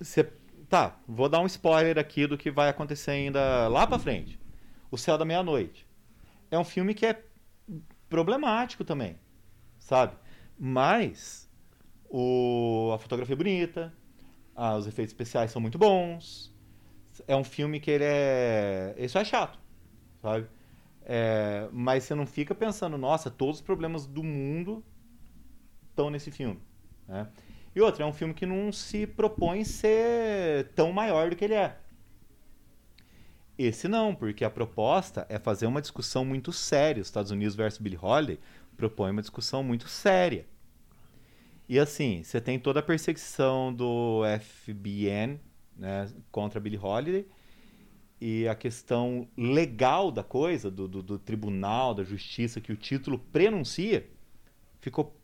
[0.00, 0.30] cê-
[0.68, 4.38] tá, vou dar um spoiler aqui do que vai acontecer ainda lá pra frente.
[4.90, 5.86] O Céu da Meia-Noite.
[6.50, 7.20] É um filme que é
[8.08, 9.16] problemático também,
[9.78, 10.14] sabe?
[10.58, 11.50] Mas
[12.08, 13.92] o, a fotografia é bonita,
[14.54, 16.54] ah, os efeitos especiais são muito bons.
[17.26, 18.94] É um filme que ele é.
[18.96, 19.58] Isso é chato,
[20.22, 20.46] sabe?
[21.08, 24.84] É, mas você não fica pensando, nossa, todos os problemas do mundo
[25.88, 26.60] estão nesse filme.
[27.06, 27.28] Né?
[27.74, 31.54] E outro, é um filme que não se propõe ser tão maior do que ele
[31.54, 31.78] é.
[33.56, 37.00] Esse não, porque a proposta é fazer uma discussão muito séria.
[37.00, 38.40] Os Estados Unidos versus Billie Holiday
[38.76, 40.44] propõe uma discussão muito séria.
[41.68, 45.40] E assim, você tem toda a perseguição do FBN
[45.76, 47.26] né, contra Billie Holiday
[48.20, 53.18] e a questão legal da coisa, do, do, do tribunal, da justiça, que o título
[53.18, 54.08] prenuncia,
[54.80, 55.14] ficou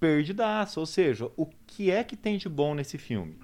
[0.00, 0.80] perdidaço.
[0.80, 3.38] Ou seja, o que é que tem de bom nesse filme?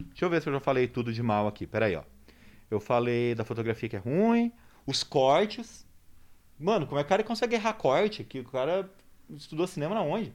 [0.00, 1.66] Deixa eu ver se eu já falei tudo de mal aqui.
[1.66, 2.02] Peraí, ó.
[2.70, 4.52] Eu falei da fotografia que é ruim,
[4.86, 5.86] os cortes.
[6.58, 8.24] Mano, como é que o cara consegue errar corte?
[8.24, 8.90] Que o cara
[9.30, 10.32] estudou cinema na onde?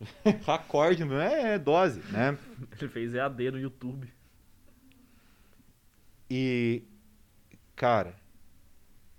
[0.24, 2.36] errar corte meu é dose, né?
[2.78, 4.12] Ele fez EAD no YouTube.
[6.34, 6.84] E,
[7.76, 8.16] cara,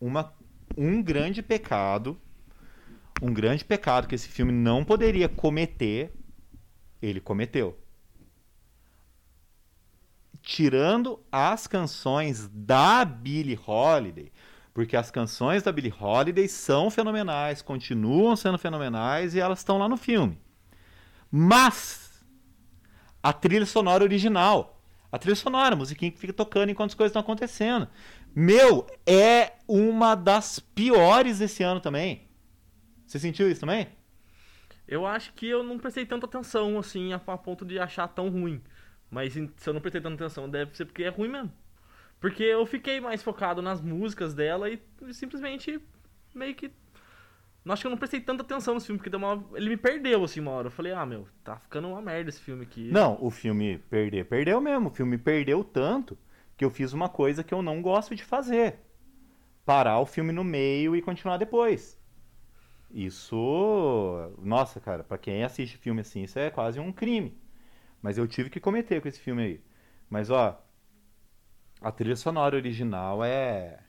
[0.01, 0.33] uma,
[0.75, 2.19] um grande pecado,
[3.21, 6.11] um grande pecado que esse filme não poderia cometer,
[6.99, 7.77] ele cometeu.
[10.41, 14.31] Tirando as canções da Billie Holiday,
[14.73, 19.87] porque as canções da Billie Holiday são fenomenais, continuam sendo fenomenais e elas estão lá
[19.87, 20.35] no filme.
[21.29, 22.25] Mas
[23.21, 24.82] a trilha sonora original,
[25.13, 27.87] a trilha sonora, a musiquinha que fica tocando enquanto as coisas estão acontecendo.
[28.35, 32.27] Meu, é uma das piores desse ano também.
[33.05, 33.89] Você sentiu isso também?
[34.87, 38.27] Eu acho que eu não prestei tanta atenção, assim, a, a ponto de achar tão
[38.27, 38.59] ruim.
[39.07, 41.53] Mas se eu não prestei tanta atenção, deve ser porque é ruim mesmo.
[42.19, 45.79] Porque eu fiquei mais focado nas músicas dela e simplesmente
[46.33, 46.71] meio que.
[47.63, 49.43] Não acho que eu não prestei tanta atenção nesse filme, porque uma...
[49.53, 50.67] ele me perdeu, assim, uma hora.
[50.67, 52.91] Eu falei, ah, meu, tá ficando uma merda esse filme aqui.
[52.91, 54.89] Não, o filme perder, perdeu mesmo.
[54.89, 56.17] O filme perdeu tanto
[56.57, 58.79] que eu fiz uma coisa que eu não gosto de fazer.
[59.65, 61.97] Parar o filme no meio e continuar depois.
[62.91, 67.35] Isso, nossa, cara, pra quem assiste filme assim, isso é quase um crime.
[68.01, 69.61] Mas eu tive que cometer com esse filme aí.
[70.09, 70.61] Mas ó,
[71.81, 73.79] a trilha sonora original é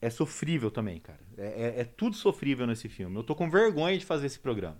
[0.00, 1.20] é sofrível também, cara.
[1.36, 1.46] É,
[1.78, 3.16] é- é tudo sofrível nesse filme.
[3.16, 4.78] Eu tô com vergonha de fazer esse programa.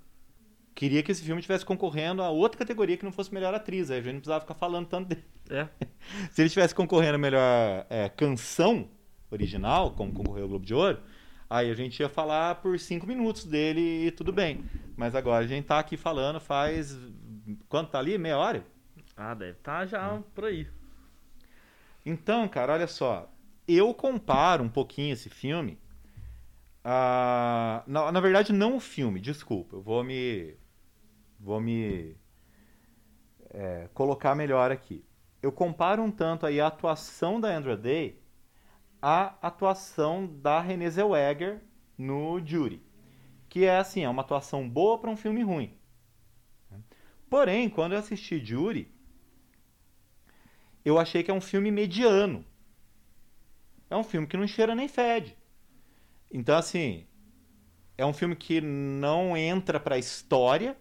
[0.75, 3.91] Queria que esse filme estivesse concorrendo a outra categoria que não fosse melhor atriz.
[3.91, 5.25] Aí a gente não precisava ficar falando tanto dele.
[5.51, 5.67] É.
[6.31, 8.89] Se ele estivesse concorrendo a melhor é, canção
[9.31, 11.01] original, como concorreu o Globo de Ouro,
[11.51, 14.65] aí a gente ia falar por cinco minutos dele e tudo bem.
[14.97, 16.97] Mas agora a gente tá aqui falando faz.
[17.69, 18.17] Quanto tá ali?
[18.17, 18.65] Meia hora?
[19.17, 20.69] Ah, deve tá já por aí.
[22.07, 23.29] Então, cara, olha só.
[23.69, 25.79] Eu comparo um pouquinho esse filme.
[26.85, 29.77] a- na, na verdade, não o filme, desculpa.
[29.77, 30.55] Eu vou me.
[31.41, 32.17] Vou me.
[33.51, 35.05] é, colocar melhor aqui.
[35.43, 38.21] Eu comparo um tanto aí a atuação da Andra Day
[39.03, 41.61] à atuação da Renée Zellweger
[41.97, 42.83] no Jury.
[43.49, 45.75] Que é assim, é uma atuação boa para um filme ruim.
[47.31, 48.93] Porém, quando eu assisti Jury,
[50.85, 52.45] eu achei que é um filme mediano.
[53.91, 55.37] É um filme que não cheira nem fede.
[56.31, 57.07] Então, assim,
[57.97, 60.77] é um filme que não entra pra história,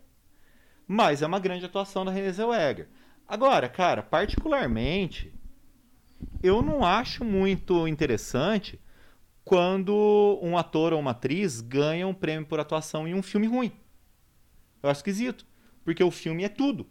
[0.88, 2.90] mas é uma grande atuação da Renée Zellweger.
[3.28, 5.34] Agora, cara, particularmente,
[6.42, 8.80] eu não acho muito interessante
[9.44, 13.72] quando um ator ou uma atriz ganha um prêmio por atuação em um filme ruim.
[14.84, 15.46] Eu acho esquisito.
[15.88, 16.86] Porque o filme é tudo.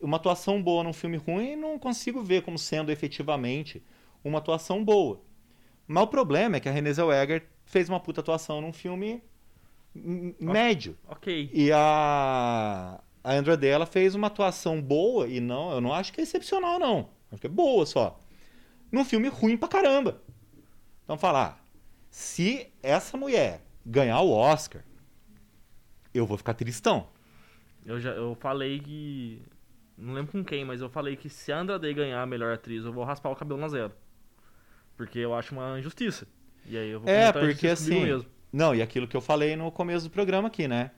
[0.00, 3.82] Uma atuação boa num filme ruim, não consigo ver como sendo efetivamente
[4.24, 5.20] uma atuação boa.
[5.86, 9.22] Mas o problema é que a Renée Zellweger fez uma puta atuação num filme
[10.40, 10.96] médio.
[11.06, 11.50] Ok.
[11.52, 16.12] E a, a Andra Day, ela fez uma atuação boa, e não, eu não acho
[16.12, 17.10] que é excepcional, não.
[17.30, 18.18] Acho que é boa só.
[18.90, 20.20] Num filme ruim pra caramba.
[21.04, 21.62] Então, falar,
[22.10, 24.82] se essa mulher ganhar o Oscar,
[26.14, 27.08] eu vou ficar tristão.
[27.84, 29.42] Eu já eu falei que.
[29.96, 32.54] Não lembro com quem, mas eu falei que se a Andra Day ganhar a melhor
[32.54, 33.92] atriz, eu vou raspar o cabelo na zero.
[34.96, 36.26] Porque eu acho uma injustiça.
[36.66, 38.02] E aí eu vou É, porque assim.
[38.02, 38.26] mesmo.
[38.52, 40.92] Não, e aquilo que eu falei no começo do programa aqui, né?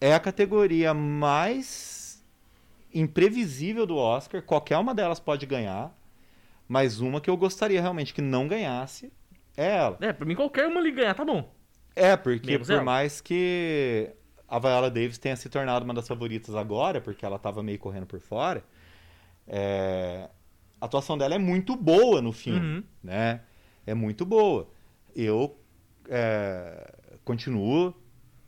[0.00, 2.24] É a categoria mais
[2.92, 4.42] imprevisível do Oscar.
[4.42, 5.94] Qualquer uma delas pode ganhar.
[6.66, 9.12] Mas uma que eu gostaria realmente que não ganhasse
[9.56, 9.98] é ela.
[10.00, 11.52] É, pra mim qualquer uma ali ganhar, tá bom.
[11.94, 12.84] É, porque Menos por ela.
[12.84, 14.10] mais que
[14.48, 18.06] a Viola Davis tenha se tornado uma das favoritas agora, porque ela tava meio correndo
[18.06, 18.64] por fora,
[19.46, 20.28] é,
[20.80, 22.84] a atuação dela é muito boa no filme, Uhum.
[23.02, 23.40] né?
[23.86, 24.68] É muito boa.
[25.14, 25.58] Eu
[26.08, 26.92] é,
[27.24, 27.94] continuo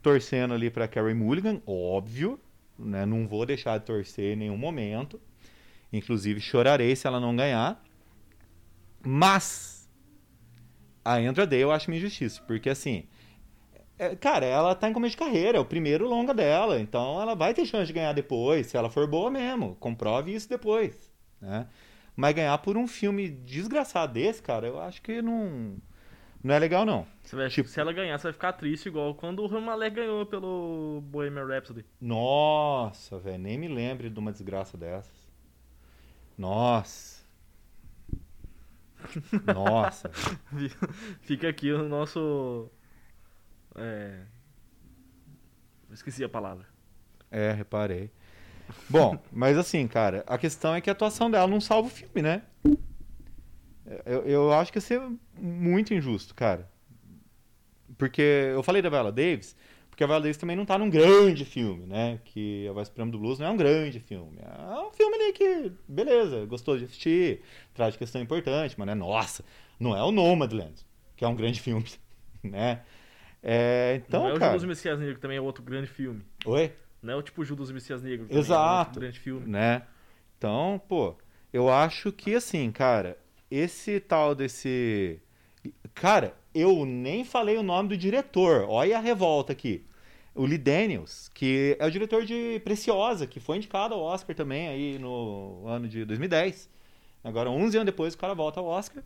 [0.03, 2.41] torcendo ali pra Carey Mulligan, óbvio,
[2.79, 3.05] né?
[3.07, 5.21] Não vou deixar de torcer em nenhum momento.
[5.93, 7.83] Inclusive chorarei se ela não ganhar.
[9.05, 9.89] Mas
[11.05, 13.05] a Andra Day eu acho uma injustiça, porque assim,
[13.99, 17.35] é, cara, ela tá em começo de carreira, é o primeiro longa dela, então ela
[17.35, 19.77] vai ter chance de ganhar depois, se ela for boa mesmo.
[19.81, 21.67] Comprove isso depois, né?
[22.17, 25.77] Mas ganhar por um filme desgraçado desse, cara, eu acho que não
[26.45, 27.07] não é legal não.
[27.33, 30.27] Vai- Tipo- Se ela ganhar, você vai ficar triste igual quando o Rami Malek ganhou
[30.27, 31.85] pelo Bohemian Rhapsody.
[32.01, 35.31] Nossa, velho, nem me lembre de uma desgraça dessas.
[36.37, 37.23] Nossa.
[39.55, 40.11] Nossa.
[41.23, 42.71] Fica aqui o nosso.
[43.77, 44.23] É.
[45.91, 46.67] Esqueci a palavra.
[47.31, 48.11] É, reparei.
[48.89, 52.23] Bom, mas assim, cara, a questão é que a atuação dela não salva o filme,
[52.23, 52.43] né?
[54.07, 55.01] Eu, eu acho que ia ser
[55.39, 56.71] muito injusto, cara.
[57.99, 59.57] Porque eu falei da Viola Davis,
[59.91, 62.19] porque a Viola Davis também não tá num grande filme, né?
[62.25, 64.39] Que a Voz Suprema do Blues não é um grande filme.
[64.41, 67.43] É um filme ali que, beleza, gostou de assistir,
[67.75, 69.45] traz questão importante, mas né, nossa,
[69.79, 70.75] não é o Nomadland,
[71.17, 71.87] que é um grande filme,
[72.43, 72.83] né?
[73.43, 74.53] É, então, não é o cara...
[74.53, 76.23] Judas e o Messias Negro, que também é outro grande filme.
[76.47, 76.73] Oi?
[77.03, 79.01] Não é o tipo Judas e Messias Negro, também é Exato.
[79.01, 79.47] grande filme.
[79.49, 79.83] né?
[80.39, 81.17] Então, pô,
[81.53, 83.19] eu acho que assim, cara,
[83.51, 85.21] esse tal desse.
[85.95, 88.65] Cara, eu nem falei o nome do diretor.
[88.69, 89.85] Olha a revolta aqui.
[90.35, 94.69] O Lee Daniels, que é o diretor de Preciosa, que foi indicado ao Oscar também
[94.69, 96.71] aí no ano de 2010.
[97.23, 99.03] Agora, 11 anos depois, o cara volta ao Oscar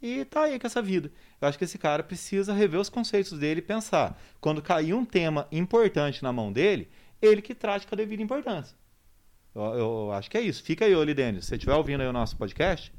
[0.00, 1.12] e tá aí com essa vida.
[1.40, 4.20] Eu acho que esse cara precisa rever os conceitos dele e pensar.
[4.40, 6.88] Quando cair um tema importante na mão dele,
[7.22, 8.76] ele que trate com a devida importância.
[9.54, 10.62] Eu, eu acho que é isso.
[10.62, 11.44] Fica aí, Oli Denis.
[11.44, 12.92] Se você estiver ouvindo aí o nosso podcast,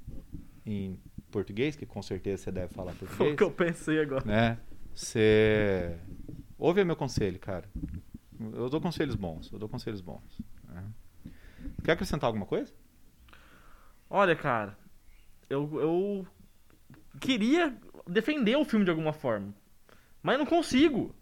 [0.66, 4.24] em português, que com certeza você deve falar Foi o português, que eu pensei agora.
[4.26, 4.58] né?
[4.94, 5.98] Você
[6.58, 7.70] ouve o meu conselho, cara.
[8.40, 9.52] Eu dou conselhos bons.
[9.52, 10.40] Eu dou conselhos bons.
[10.70, 10.84] né?
[11.84, 12.72] Quer acrescentar alguma coisa?
[14.10, 14.78] Olha, cara,
[15.50, 16.28] eu, eu
[17.20, 17.76] queria
[18.08, 19.54] defender o filme de alguma forma.
[20.22, 21.16] Mas não consigo.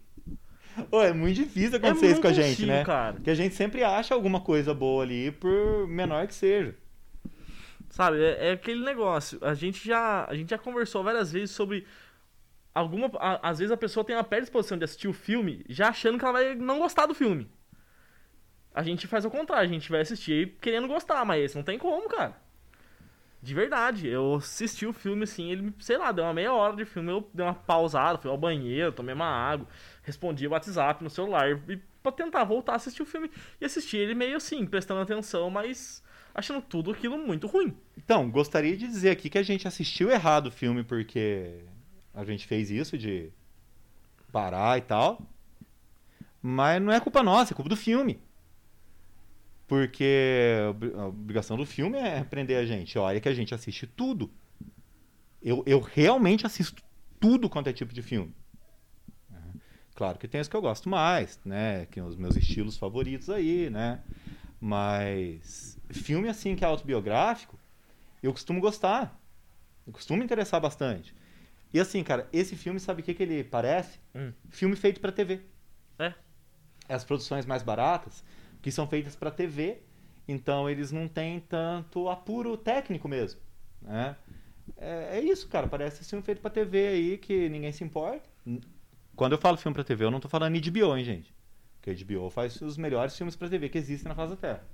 [0.90, 2.84] Ô, é muito difícil Eu acontecer não isso com a gente, né?
[2.84, 3.14] cara.
[3.14, 6.74] Porque a gente sempre acha alguma coisa boa ali, por menor que seja.
[7.90, 9.38] Sabe, é, é aquele negócio.
[9.42, 11.86] A gente já, a gente já conversou várias vezes sobre
[12.74, 16.18] alguma, a- às vezes a pessoa tem uma predisposição de assistir o filme já achando
[16.18, 17.50] que ela vai não gostar do filme.
[18.74, 21.78] A gente faz o contrário, a gente vai assistir querendo gostar, mas esse não tem
[21.78, 22.34] como, cara.
[23.42, 26.84] De verdade, eu assisti o filme assim, ele, sei lá, deu uma meia hora de
[26.84, 29.66] filme, eu dei uma pausada, fui ao banheiro, tomei uma água,
[30.04, 33.28] respondi o WhatsApp no celular e pra tentar voltar a assistir o filme
[33.60, 37.76] e assistir ele meio assim, prestando atenção, mas achando tudo aquilo muito ruim.
[37.96, 41.64] Então, gostaria de dizer aqui que a gente assistiu errado o filme porque
[42.14, 43.30] a gente fez isso de
[44.30, 45.20] parar e tal.
[46.40, 48.20] Mas não é culpa nossa, é culpa do filme.
[49.72, 52.98] Porque a obri- a obrigação do filme é prender a gente.
[52.98, 54.30] Olha que a gente assiste tudo.
[55.42, 56.82] Eu, eu realmente assisto
[57.18, 58.34] tudo quanto é tipo de filme.
[59.94, 61.86] Claro que tem os que eu gosto mais, né?
[61.86, 64.02] Que são os meus estilos favoritos aí, né?
[64.60, 67.58] Mas filme assim que é autobiográfico,
[68.22, 69.18] eu costumo gostar.
[69.86, 71.14] Eu costumo me interessar bastante.
[71.72, 73.98] E assim, cara, esse filme, sabe o que, que ele parece?
[74.14, 74.34] Hum.
[74.50, 75.40] Filme feito pra TV.
[75.98, 76.12] É.
[76.90, 78.22] As produções mais baratas,
[78.62, 79.78] que são feitas pra TV,
[80.28, 83.40] então eles não têm tanto apuro técnico mesmo.
[83.82, 84.16] Né?
[84.76, 85.66] É, é isso, cara.
[85.66, 88.28] Parece esse filme feito pra TV aí que ninguém se importa.
[89.16, 91.34] Quando eu falo filme pra TV, eu não tô falando HBO, hein, gente?
[91.80, 94.64] Porque a HBO faz os melhores filmes pra TV que existem na face da Terra.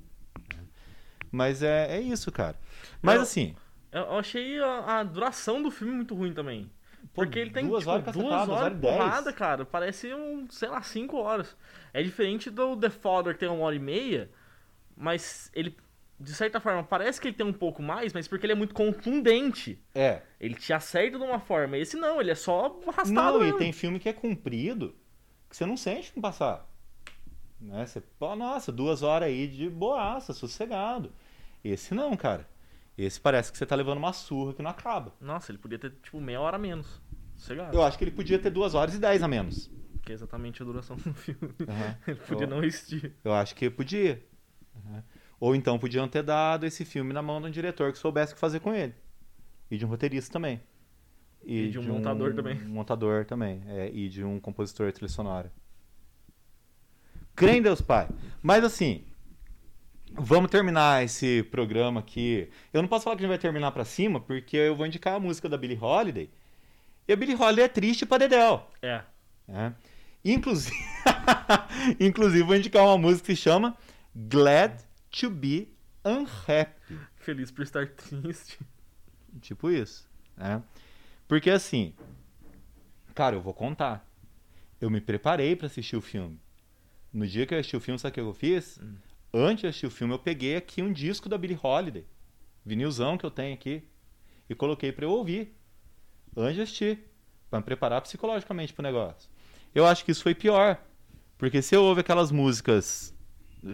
[1.30, 2.56] Mas é, é isso, cara.
[3.02, 3.54] Mas Eu- assim,
[3.92, 6.70] Eu eu achei a, a duração do filme muito ruim também.
[7.14, 9.64] Porque ele tem duas tipo, horas duas horas horas de e porrada, cara.
[9.64, 11.56] Parece um, sei lá, cinco horas.
[11.92, 14.30] É diferente do The Father que tem uma hora e meia,
[14.96, 15.76] mas ele,
[16.20, 18.74] de certa forma, parece que ele tem um pouco mais, mas porque ele é muito
[18.74, 19.82] contundente.
[19.94, 20.22] é.
[20.40, 21.76] Ele te acerta de uma forma.
[21.76, 23.58] Esse não, ele é só arrastado Não, e mesmo.
[23.58, 24.94] tem filme que é comprido
[25.50, 26.68] que você não sente com passar.
[27.60, 27.84] Né?
[27.84, 31.12] Você, pô, nossa, duas horas aí de boaça, sossegado.
[31.64, 32.46] Esse não, cara.
[32.98, 35.14] Esse parece que você tá levando uma surra que não acaba.
[35.20, 37.00] Nossa, ele podia ter, tipo, meia hora a menos.
[37.36, 37.76] Sossegado.
[37.76, 39.70] Eu acho que ele podia ter duas horas e dez a menos.
[40.02, 41.54] Que é exatamente a duração do filme.
[41.68, 41.96] Aham.
[42.08, 43.14] Ele podia Eu- não existir.
[43.22, 44.20] Eu acho que podia.
[44.74, 45.02] Uhum.
[45.38, 48.34] Ou então podiam ter dado esse filme na mão de um diretor que soubesse o
[48.34, 48.94] que fazer com ele.
[49.70, 50.60] E de um roteirista também.
[51.44, 52.58] E de um montador também.
[52.66, 53.62] Montador também.
[53.68, 55.52] é, e de um compositor de trilha sonora.
[57.36, 58.08] Crê em Deus Pai.
[58.42, 59.04] Mas assim,
[60.18, 62.48] vamos terminar esse programa aqui.
[62.72, 65.14] Eu não posso falar que a gente vai terminar pra cima, porque eu vou indicar
[65.14, 66.30] a música da Billie Holiday.
[67.06, 68.70] E a Billie Holiday é triste pra Dedel.
[68.82, 69.02] É.
[69.46, 69.74] né?
[70.24, 70.76] Inclusive,
[71.98, 73.76] inclusive, vou indicar uma música que se chama
[74.14, 75.68] Glad to Be
[76.04, 76.98] Unhappy.
[77.16, 78.58] Feliz por estar triste.
[79.40, 80.08] Tipo isso.
[80.36, 80.62] Né?
[81.26, 81.94] Porque assim,
[83.14, 84.06] cara, eu vou contar.
[84.80, 86.38] Eu me preparei pra assistir o filme.
[87.12, 88.78] No dia que eu assisti o filme, sabe o que eu fiz?
[88.78, 88.94] Hum.
[89.40, 92.04] Antes de assistir o filme, eu peguei aqui um disco da Billie Holiday.
[92.66, 93.84] Vinilzão que eu tenho aqui.
[94.50, 95.56] E coloquei pra eu ouvir.
[96.36, 96.98] Antes de assistir.
[97.48, 99.30] Pra me preparar psicologicamente pro negócio.
[99.72, 100.82] Eu acho que isso foi pior.
[101.38, 103.14] Porque você ouve aquelas músicas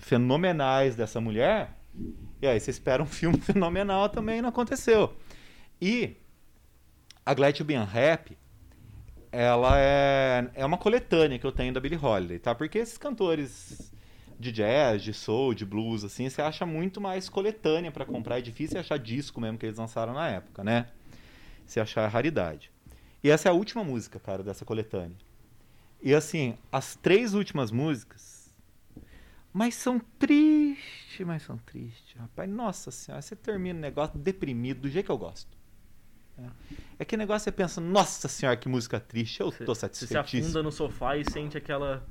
[0.02, 1.80] fenomenais dessa mulher.
[2.42, 5.16] E aí você espera um filme fenomenal também não aconteceu.
[5.80, 6.18] E
[7.24, 7.74] a Glad to Be
[9.32, 12.54] ela é, é uma coletânea que eu tenho da Billie Holiday, tá?
[12.54, 13.93] Porque esses cantores
[14.44, 18.38] de jazz, de soul, de blues, assim, você acha muito mais coletânea pra comprar.
[18.38, 20.88] É difícil achar disco mesmo que eles lançaram na época, né?
[21.66, 22.70] Se achar raridade.
[23.22, 25.16] E essa é a última música, cara, dessa coletânea.
[26.02, 28.52] E assim, as três últimas músicas.
[29.52, 32.50] Mas são tristes, mas são tristes, rapaz.
[32.50, 35.56] Nossa senhora, você termina o negócio deprimido do jeito que eu gosto.
[36.36, 36.42] É,
[36.98, 40.62] é que negócio você pensa, nossa senhora, que música triste, eu tô Você se afunda
[40.62, 42.06] no sofá e sente aquela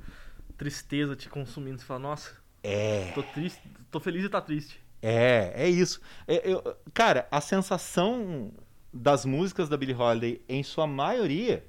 [0.56, 1.78] tristeza te consumindo.
[1.78, 2.32] Você fala, nossa,
[2.62, 3.10] É.
[3.14, 4.80] tô triste, tô feliz de estar triste.
[5.02, 6.00] É, é isso.
[6.26, 6.62] É, eu-
[6.94, 8.52] cara, a sensação
[8.92, 11.64] das músicas da Billie Holiday, em sua maioria,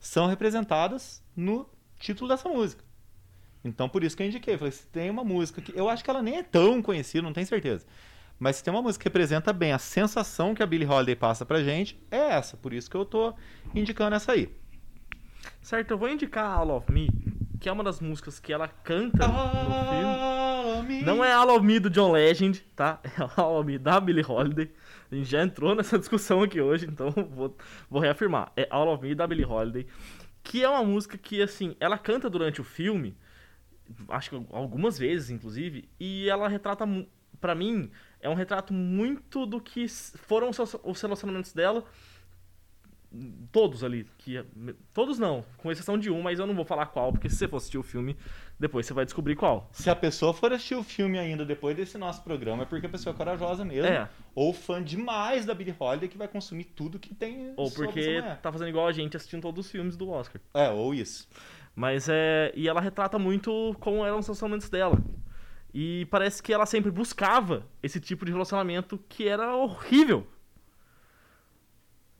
[0.00, 1.68] são representadas no
[1.98, 2.82] título dessa música.
[3.64, 4.54] Então, por isso que eu indiquei.
[4.54, 5.76] Eu Falei, se tem uma música que.
[5.76, 7.84] Eu acho que ela nem é tão conhecida, não tenho certeza.
[8.38, 11.44] Mas se tem uma música que representa bem a sensação que a Billie Holiday passa
[11.44, 12.56] pra gente, é essa.
[12.56, 13.34] Por isso que eu tô
[13.74, 14.48] indicando essa aí.
[15.60, 17.08] Certo, eu vou indicar All of Me,
[17.60, 21.02] que é uma das músicas que ela canta no filme.
[21.02, 23.00] Não é All of Me do John Legend, tá?
[23.02, 24.70] É All of Me da Billie Holiday.
[25.10, 27.56] A gente já entrou nessa discussão aqui hoje, então vou,
[27.90, 28.52] vou reafirmar.
[28.56, 29.86] É All of Me da Billie Holiday.
[30.42, 33.16] Que é uma música que, assim, ela canta durante o filme,
[34.08, 36.86] acho que algumas vezes, inclusive, e ela retrata,
[37.40, 37.90] pra mim,
[38.20, 40.50] é um retrato muito do que foram
[40.84, 41.84] os relacionamentos dela
[43.50, 44.44] todos ali, que
[44.92, 47.48] todos não, com exceção de um, mas eu não vou falar qual, porque se você
[47.48, 48.16] for assistir o filme,
[48.58, 49.68] depois você vai descobrir qual.
[49.72, 52.88] Se a pessoa for assistir o filme ainda depois desse nosso programa, é porque a
[52.88, 53.86] pessoa é corajosa mesmo.
[53.86, 54.08] É.
[54.34, 58.52] Ou fã demais da Billie Holiday que vai consumir tudo que tem Ou porque tá
[58.52, 60.40] fazendo igual a gente assistindo todos os filmes do Oscar.
[60.52, 61.28] É, ou isso.
[61.74, 62.52] Mas é.
[62.54, 64.98] E ela retrata muito como eram os relacionamentos dela.
[65.72, 70.26] E parece que ela sempre buscava esse tipo de relacionamento que era horrível.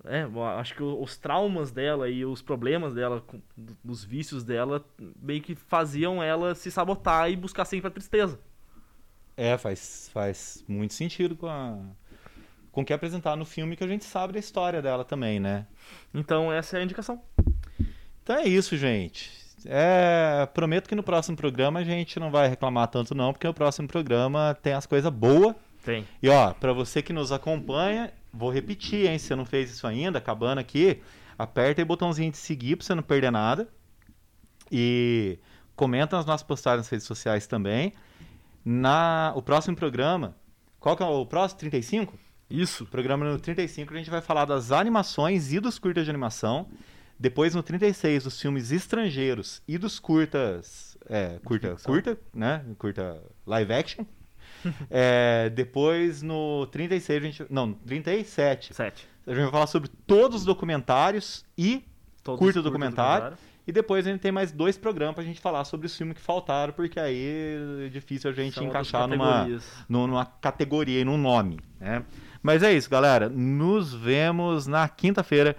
[0.04, 0.26] É,
[0.58, 3.22] acho que os traumas dela e os problemas dela,
[3.84, 4.84] os vícios dela,
[5.20, 8.38] meio que faziam ela se sabotar e buscar sempre a tristeza.
[9.36, 11.78] É, faz, faz muito sentido com, a,
[12.70, 15.40] com o que é apresentado no filme, que a gente sabe da história dela também,
[15.40, 15.66] né?
[16.14, 17.20] Então essa é a indicação.
[18.22, 19.30] Então é isso, gente.
[19.64, 23.54] É, prometo que no próximo programa a gente não vai reclamar tanto não, porque o
[23.54, 25.54] próximo programa tem as coisas boas.
[25.84, 26.06] Tem.
[26.22, 29.18] E ó, pra você que nos acompanha, vou repetir, hein?
[29.18, 31.00] Se você não fez isso ainda, acabando aqui,
[31.38, 33.68] aperta aí o botãozinho de seguir pra você não perder nada.
[34.70, 35.38] E
[35.74, 37.94] comenta nas nossas postagens nas redes sociais também.
[38.64, 40.36] Na, o próximo programa,
[40.78, 41.60] qual que é o próximo?
[41.60, 42.18] 35?
[42.50, 42.86] Isso.
[42.86, 46.68] Programa no 35 a gente vai falar das animações e dos curtas de animação.
[47.18, 52.64] Depois no 36 dos filmes estrangeiros e dos curtas, é, curta, curta, né?
[52.78, 54.04] Curta live action.
[54.90, 58.74] É, depois no 36 a gente, não, 37.
[58.74, 59.08] Sete.
[59.26, 61.84] A gente vai falar sobre todos os documentários e
[62.28, 63.38] Todos Curta documentário.
[63.66, 66.22] E depois a gente tem mais dois programas pra gente falar sobre os filmes que
[66.22, 69.46] faltaram, porque aí é difícil a gente São encaixar numa,
[69.88, 72.02] numa categoria e num nome, né?
[72.42, 73.28] Mas é isso, galera.
[73.28, 75.56] Nos vemos na quinta-feira.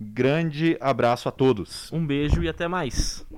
[0.00, 1.92] Grande abraço a todos.
[1.92, 3.24] Um beijo e até mais.